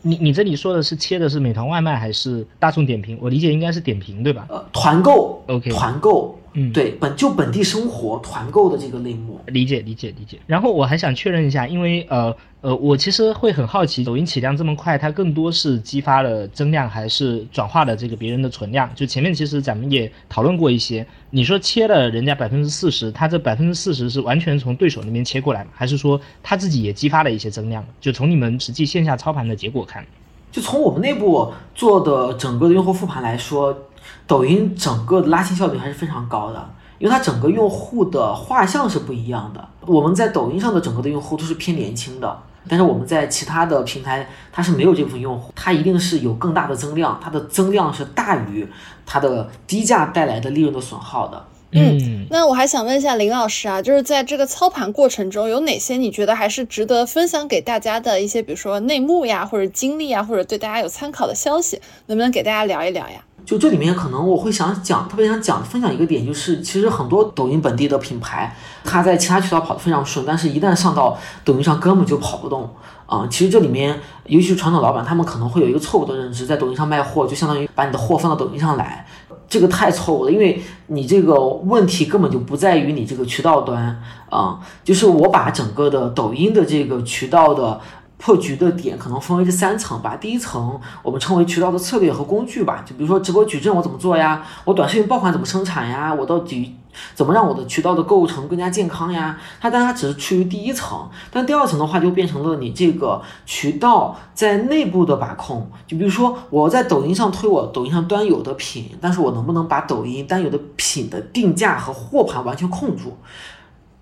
[0.02, 3.18] 你你这里说的是切的是美团外卖还是大众点评？
[3.20, 4.46] 我理解应该是点评对吧？
[4.48, 5.42] 呃，团购。
[5.48, 5.70] OK。
[5.70, 6.38] 团购。
[6.60, 10.38] 嗯，对，本就本地生活团购的这个类目，理解理解理解。
[10.44, 18.90] 然后我还想确认一下，因为呃呃，我其实会很好奇，抖音起量这么快，它更多是激发了增量，还是转化了这个别人的存量？
[18.96, 25.70] 就前面其实咱们也讨论过一些，你说切了人家百分之四十，他这百分之四十是完全从对手那边切过来吗？
[25.72, 27.86] 还是说他自己也激发了一些增量？
[28.00, 30.04] 就从你们实际线下操盘的结果看，
[30.50, 33.84] 就从我们内部做的整个的用户复盘来说。
[34.26, 39.68] 抖音整个的拉新效率还是非常高的，因为它整个用户的画像是不一样的。
[39.86, 42.38] 我们在抖音上的整个的用户都是偏年轻的，
[42.68, 48.66] 但是我们在其他的平台它是没有这部分用户，它一定是有更大的增量，它的增量是大于
[49.06, 51.44] 它的低价带来的利润的损耗的。
[51.70, 63.22] 嗯，那我还想问一下林老师啊，就是在这个操盘过程中，有哪些你觉得还是值得分享给大家的一些，比如说内幕呀，或者经历啊，或者对大家有参考的消息，能不能给大家聊一聊呀？
[63.48, 72.68] 就这里面可能我会想讲，特别想讲分享一个点，就是其实很多抖音本地的品牌，它在其他渠道跑得非常顺，但是一旦上到抖音上根本就跑不动
[73.06, 73.26] 啊。
[73.30, 79.06] 其实这里面，尤其是传统老板，他们可能会有一个错误的认知，在抖音上卖货就相当于把你的货放到抖音上来，
[79.48, 87.80] 这个太错误了，因为你这个问题根本就不在于你这个渠道端啊，就是我把整个的抖音的这个渠道的。
[88.18, 90.16] 破局的点可能分为这三层吧。
[90.16, 94.44] 第一层我们称为渠道的策略和工具吧，就比如说直播矩阵我怎么做呀？
[94.64, 96.12] 我短视频爆款怎么生产呀？
[96.12, 96.74] 我到底
[97.14, 99.38] 怎么让我的渠道的构成更加健康呀？
[99.60, 105.70] 它当然它只是处于第一层，但第二层的话就变成了你这个渠道在内部的把控。
[105.86, 113.16] 就比如说我在抖音上推我抖音上端有的品，但是我能不能把抖音单有的品的定价和货盘完全控住？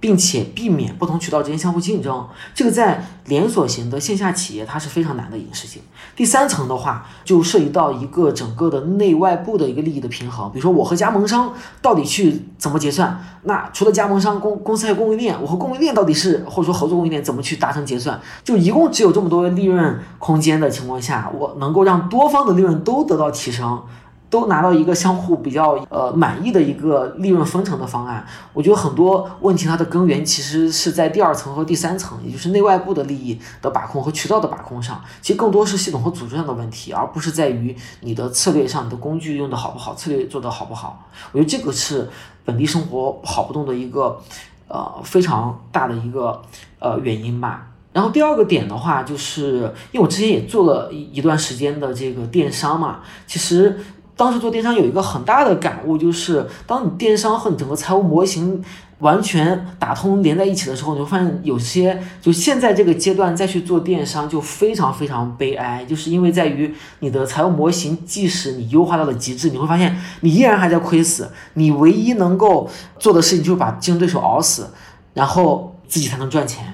[0.07, 5.83] 并且避免不同渠道之间相互竞争，这个在连锁型的线下企业它是非常难的一件事情。
[6.15, 10.49] 第三层的话，就涉及到一个整个的内外部的一个利益的平衡。
[10.53, 11.53] 比如说，我和加盟商
[11.83, 13.21] 到底去怎么结算？
[13.43, 18.21] 那除了加盟商公公司还有供应链，我和供应链到底是或者说合作供应链怎么去达成结算？
[18.45, 23.83] 就一共只有这么多利润空间的情况下，我能够让多方的利润都得到提升。
[24.29, 28.27] 都拿到一个相互比较呃满意的一个利润分成的方案。
[28.53, 35.01] 我觉得很多问题它的根源其实是在第二层和第三层，也就是内外部的利益的把控和渠道的把控上。
[35.23, 41.09] 其实更多是系统和组织上的问题，而不是在于你的策略上、你的工具用的好不好、策略做的好不好。
[41.31, 42.09] 我觉得这个是
[42.45, 44.21] 本地生活跑不动的一个
[44.67, 46.43] 呃非常大的一个
[46.81, 47.69] 呃原因吧。
[47.93, 53.79] 然后第二个点的话，就是因为我之前也做了一一段时间的这个电商嘛，其实。
[54.17, 58.65] 当时做电商有一个很大的感悟，就是当你电商和你整个财务模型
[59.01, 71.31] 完全打通连在一起的时候，你会发现有些就现在这个阶段再去做电商就非常非常悲哀，就是因为在于你的财务模型，即使你优化到了极致，你会发现你依然还在亏死。
[71.53, 74.71] 你唯一能够做的事情就是把竞争对手熬死，
[75.13, 76.73] 然后自己才能赚钱。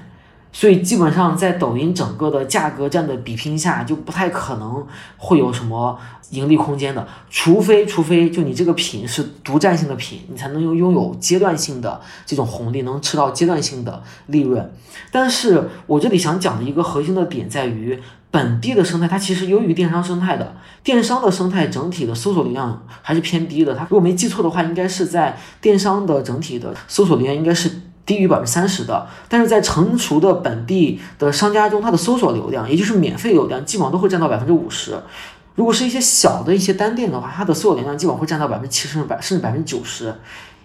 [0.55, 4.85] 所以基本上在抖音整个的价格战的比拼下，就不太可能
[5.17, 5.99] 会有什么
[6.29, 14.71] 盈利空间的，除非除非就你这个品是独占性的品，你才能拥拥有阶段性的这种红利，能吃到阶段性的利润。
[15.11, 17.99] 但是我这里想讲的一个核心的点在于，
[18.29, 27.71] 本地的生态它其实优于电商生态的，电商的生态整体的搜索流量还是偏低的，它如果没记错的话，应该是在电商的整体的搜索流量应该是。
[28.05, 34.97] 低于百分之三十的，但是在成熟的本地的商家中，它的搜索流量，也就是免费流量，基本上都会占到百分之五十。
[35.55, 40.13] 如果是一些小的一些单店的话，它的搜索流量基本会占到百分之七十百甚至百分之九十。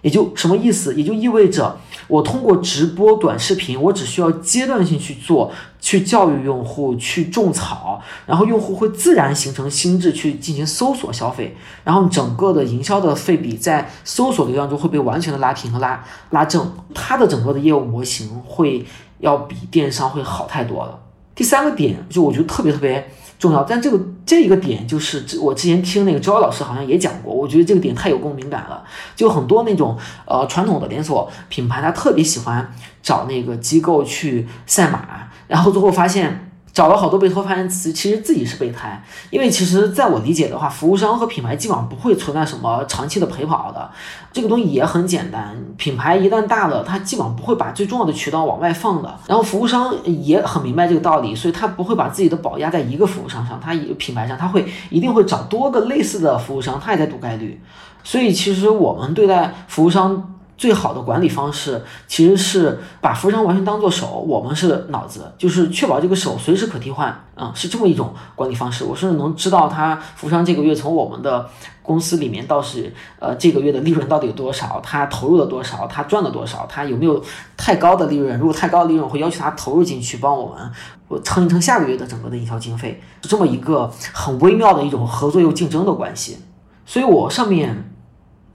[0.01, 0.95] 也就什么意思？
[0.95, 1.77] 也就意味着
[2.07, 18.85] 我通过直播短视频，我只需要阶段性去做，去教育用户，去种草，然后用户会自然形成心智去进行搜索消费，然后整个的营销的费比在搜索流量中会被完全的拉平和拉拉正，它的整个的业务模型会
[19.19, 20.99] 要比电商会好太多了。
[21.35, 23.09] 第三个点就我觉得特别特别。
[23.39, 28.83] 重要，但这个这一个点就是我之前听那个周老师好像也讲过，我觉得这个点太有共鸣感了。
[29.15, 32.71] 就很多那种呃传统的连锁品牌，他特别喜欢
[33.01, 36.48] 找那个机构去赛马，然后最后发现。
[36.71, 39.03] 找了好多备胎，发现其实自己是备胎。
[39.29, 43.89] 因为其实在我理解的话，服务商和品牌基本上不会存在什么长期的陪跑的。
[44.31, 49.19] 这个东西也很简单，品牌一旦大了，它基本上不会把最重要的渠道往外放的。
[49.27, 57.61] 然后服务商也很明白这个道理，所以他不会把自己的宝压在一个服务商上，他一品牌上，他会一定会找多个类似的服务商，他也在赌概率。
[58.03, 60.35] 所以其实我们对待服务商。
[60.59, 68.83] 最好的管理方式其实是把服务商完全当做手，我们是脑子，就是确保这个手随时可替换，啊，是这么一种管理方式。
[68.83, 71.49] 我甚至能知道他服务商这个月从我们的
[71.81, 77.23] 公司里面到是呃这个月的利润到底有多少，他投入了多少，他赚了多少，他有没有
[77.55, 78.37] 太高的利润？
[78.37, 80.69] 如果太高的利润，会要求他投入进去帮我们
[81.07, 86.39] 我撑一撑下个月的整个的营销经费，是这么一个很微妙的一种合作又竞争的关系。
[86.85, 87.88] 所以我上面。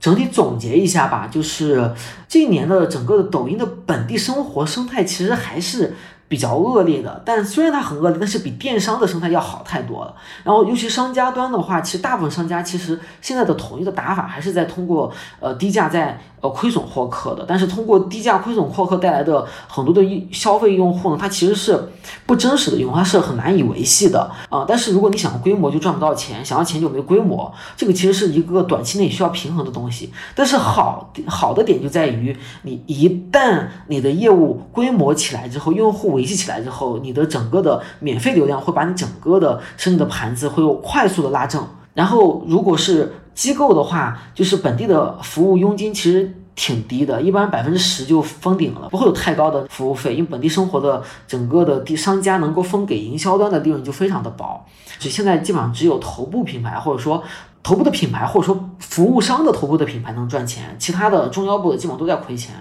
[0.05, 1.91] 整体总结一下吧，就是
[2.27, 5.95] 这一年的整个的抖音的本地生活生态其实还是。
[6.27, 10.15] 比较恶劣的，但虽然它很恶劣，但是比电商的生态要好太多了。
[10.43, 17.45] 然后，尤其商家端的话，其实大部分商家其实现在的统一的打法还是在通过呃低价在呃亏损获客的。
[17.47, 21.89] 但是通过低价亏损获客带来的很多的消费用户呢，它其实是
[22.25, 24.65] 不真实的用户，它是很难以维系的啊。
[24.67, 27.53] 但是如果你想规模，就赚不到钱；想要钱就没规模。
[27.77, 30.11] 这个其实是一个短期内需要平衡的东西。
[30.33, 36.14] 但是好好的点就在于，你一旦你的业务规模起来之后，用户。
[36.15, 41.63] 维系起来之后，你的整个的免费流量会把你整个的生意的盘子会有快速的拉正。
[41.93, 50.13] 然后，如果是机构的话，就是本地的服务佣金其实挺低的，一般百分之十就封顶了，不会有太高的服务费。
[50.13, 54.65] 因为本地生活的整个的地商家能够分给营销端的利润就非常的薄。
[54.99, 57.23] 所以现在基本上只有头部品牌或者说
[57.63, 62.53] 头部的品牌或者说服务商的头部的品牌能赚钱，其他的中腰部的基本上都在亏钱。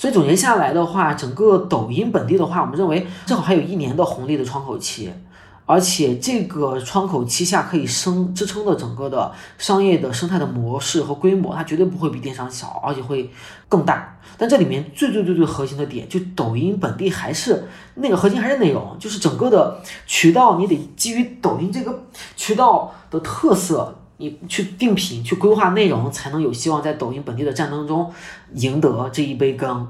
[0.00, 5.12] 所以总结下来的话，整个抖音本地的话，我们认为正好还有一年的红利的窗口期，
[5.66, 13.30] 而且这个窗口期下可以生支撑的整个的商业的生态的模式和规模，它绝对不会比电商小，而且会
[13.68, 14.16] 更大。
[14.38, 22.04] 但这里面最最最最核心的点，就抖音本地还是那个核心还是内容，就是整个的渠道，你得基于抖音这个
[22.38, 23.96] 渠道的特色。
[24.20, 28.12] 你去定品、去规划内容，才能有希望在抖音本地的战争中
[28.52, 29.88] 赢得这一杯羹。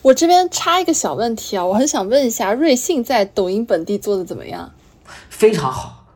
[0.00, 4.72] 我这边插一个小问题啊，我很想问一下，瑞幸在抖音本地做的怎么样？
[5.28, 6.06] 非常好，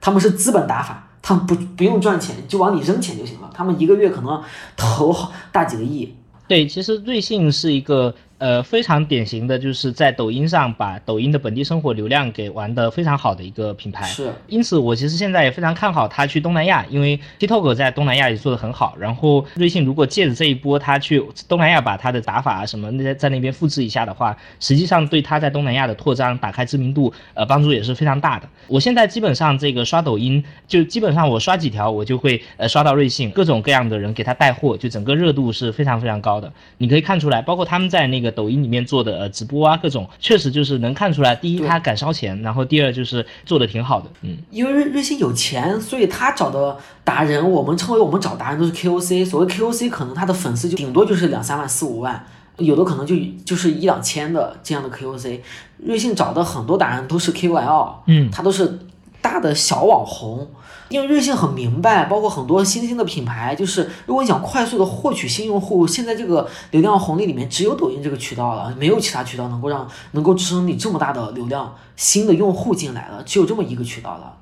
[0.00, 3.48] 他们是资本打法，他们不不用赚钱，就往里扔钱就行了。
[3.54, 4.42] 他们一个月可能
[4.76, 5.14] 投
[5.52, 6.12] 大几个亿。
[6.48, 14.06] 对，其实瑞幸是一个呃，非常典型的就是在抖音上把抖音的本地生活流量给玩得非常好的一个品牌。
[14.06, 18.96] 是，因此我其实现在也非常看好它去东南亚，因为 TikTok 在东南亚也做得很好。
[18.98, 28.48] 然后瑞幸如果借着这一波，它去东南亚把它的打法啊什么那些在那边复制一下的话，实际上对它在东南亚的扩张、打开知名度，呃，帮助也是非常大的。
[28.68, 36.50] 我现在基本上这个刷抖音，就基本上我刷几条，我就会呃刷到瑞幸，各种各样的人给他带货，就整个热度是非常非常高的。
[36.78, 52.24] 你可以看出来，包括他们在那个抖音里面做的呃直播啊，各种确实就是能看出来，第一他敢烧钱，然后第二就是做的挺好的，嗯，因为瑞瑞幸有钱，所以他找的达人，我们称为我们找达人都是 KOC，所谓 KOC 可能他的粉丝就顶多就是两三万四五万，
[52.58, 53.14] 有的可能就
[53.44, 55.40] 就是一两千的这样的 KOC，
[55.78, 58.78] 瑞幸找的很多达人都是 KOL，嗯，他都是
[59.20, 60.48] 大的小网红。
[60.88, 74.36] 因为瑞幸很明白，包括很多新兴的品牌，就是如果你想快速的获取新用户，现在这个流量红利里面只有抖音这个渠道了，没有其他渠道能够让能够支撑你这么大的流量新的用户进来了，只有这么一个渠道了。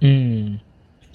[0.00, 0.58] 嗯，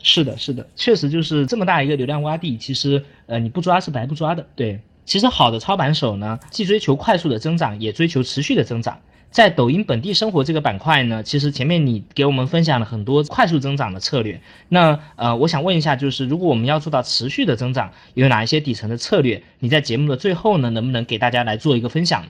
[0.02, 4.48] 是的，是的，确实就是这么大一个流量洼地，其实呃你不抓是白不抓的。
[4.56, 8.98] 对，其实好的操盘手呢，既追求快速的增长，也追求持续的增长。
[9.32, 14.42] 在抖音本地生活这个板块呢，其实前面你给我们分享了很多快速增长的策略。
[14.68, 19.42] 那呃，我想问一下，就是如果我们要做到持续的增长，有哪一些底层的策略？
[19.60, 22.26] 你在节目的最后呢，能不能给大家来做一个分享？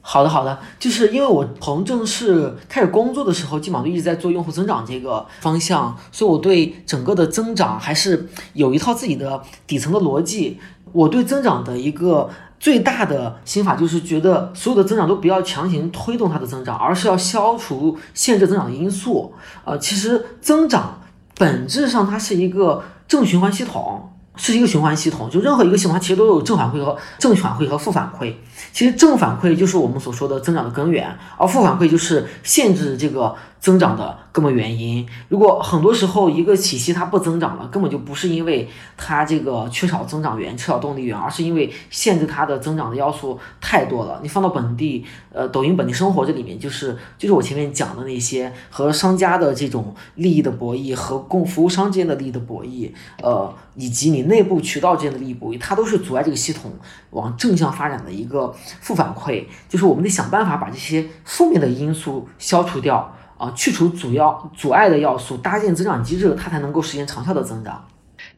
[0.00, 10.60] 好的，好的，就是因为我从正式开始工作的时候，基本上就一直在做用户增长这个方向，所以我对整个的增长还是有一套自己的底层的逻辑。
[10.92, 12.30] 我对增长的一个。
[12.64, 19.34] 最大的心法就是觉得所有的增长都不要强行推动它的增长，而是要消除限制增长的因素。
[19.66, 20.98] 呃，其实增长
[21.36, 25.28] 本质上它是一个正循环系统，是一个循环系统。
[25.28, 28.32] 就任何一个系统，它其实都有正反馈和正反馈和负反馈。
[28.72, 33.34] 其实正反馈就是我们所说的增长的根源，而负反馈就是限制这个。
[33.64, 44.20] 增长的根本原因，如果很多时候一个体系它不增长了，根本就不是因为它这个缺少增长源、缺少动力源，而是因为限制它的增长的要素太多了。
[44.22, 52.90] 你放到本地，呃，抖音本地生活这里面，就是就是我前面讲的那些和商家的这种利益的博弈，和供服务商之间的利益的博弈，
[53.22, 56.70] 呃，以及你内部渠道之间的利益博弈，它都是阻碍这个系统
[57.12, 59.46] 往正向发展的一个负反馈。
[59.70, 63.16] 就是我们得想办法把这些负面的因素消除掉。
[63.44, 67.84] 啊，去除主要阻碍的要素，搭建增长机制，它才能够实现长效的增长。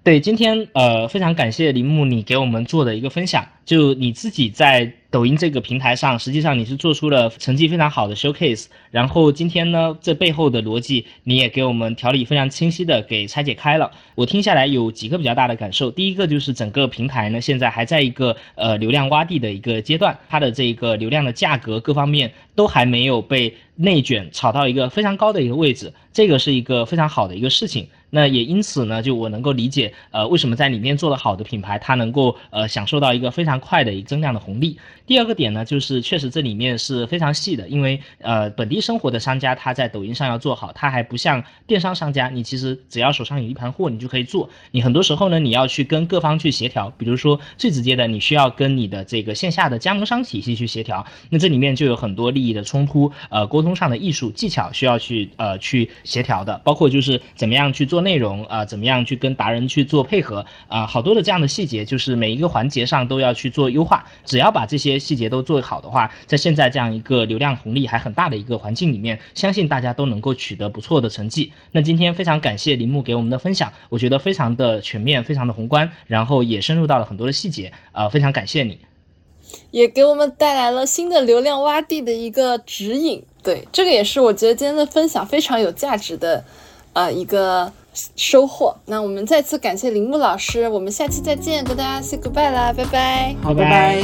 [0.07, 4.93] 对，今天呃，非常感谢林木你给我们做的一个分享，就你自己在。
[5.09, 8.67] 抖音这个平台上，实际上你是做出了成绩非常好的 showcase。
[8.91, 13.91] 然后今天呢，这背后的逻辑你也给我们条理非常清晰的给拆解开了。
[14.15, 15.91] 我听下来有几个比较大的感受。
[15.91, 27.89] 第一个就是整个平台呢，现在还在一个呃流量洼地的一个阶段，它的这一个流量的价格各方面都还没有被内卷炒到一个非常高的一个位置，这个是一个非常好的一个事情。
[28.11, 34.79] 那也因此呢，就我能够理解，呃，为什么在里面做的好的品牌，它能够呃享受到一个非常快的一个增量的红利。
[35.07, 44.49] 第二个点呢，就是确实这里面是非常细的，因为呃本地生活的商家他在抖音上要做好，他还不像电商商家，你其实只要手上有一盘货，你就可以做。
[44.71, 64.97] 你很多时候呢，你要去跟各方去协调，比如说最直接的，你需要跟你的这个线下的加盟商体系去协调，那这里面就有很多利益的冲突，呃沟通上的艺术技巧需要去呃去协调的，包括就是怎么样去做做内容啊，怎么样去跟达人去做配合啊，好多的这样的细节，就是每一个环节上都要去做优化，只要把这些。
[65.07, 71.53] 细节都做好的话，在现在这样一个流量红利还很大的一个环境里面，相信大家都能够取得不错的成绩。
[71.71, 78.81] 那今天非常感谢林木给我们的分享，我觉得非常的全面，非常的宏观，然后也深入到了很多的细节啊，非常感谢你，
[79.71, 83.23] 也给我们带来了新的流量洼地的一个指引。
[83.45, 86.45] 对，这个也是我觉得今天的分享非常有价值的
[86.95, 87.73] 呃一个
[88.15, 88.77] 收获。
[88.85, 94.03] 那我们再次感谢铃木老师，我们下期再见，跟大家 say goodbye 啦，拜拜，好，拜拜。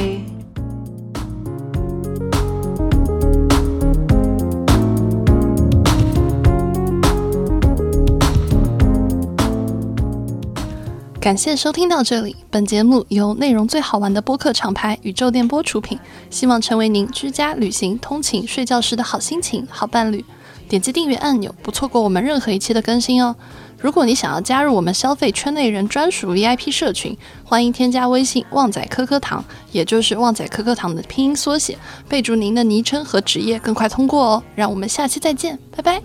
[11.20, 15.96] 感谢收听到这里，本节目由内容最好玩的播客厂牌宇宙电波出品，
[16.30, 20.24] 希望成为您居家、旅行、通勤、睡觉时的好心情、好伴侣。
[20.68, 23.36] 点击订阅按钮，不错过我们任何一期的更新哦。
[23.82, 31.76] 如果你想要加入我们消费圈内人专属 VIP 社群，欢迎添加微信旺仔颗颗糖，也就是旺仔颗颗糖的拼音缩写，
[32.08, 34.42] 备注您的昵称和职业，更快通过哦。
[34.54, 36.00] 让我们下期再见，拜拜。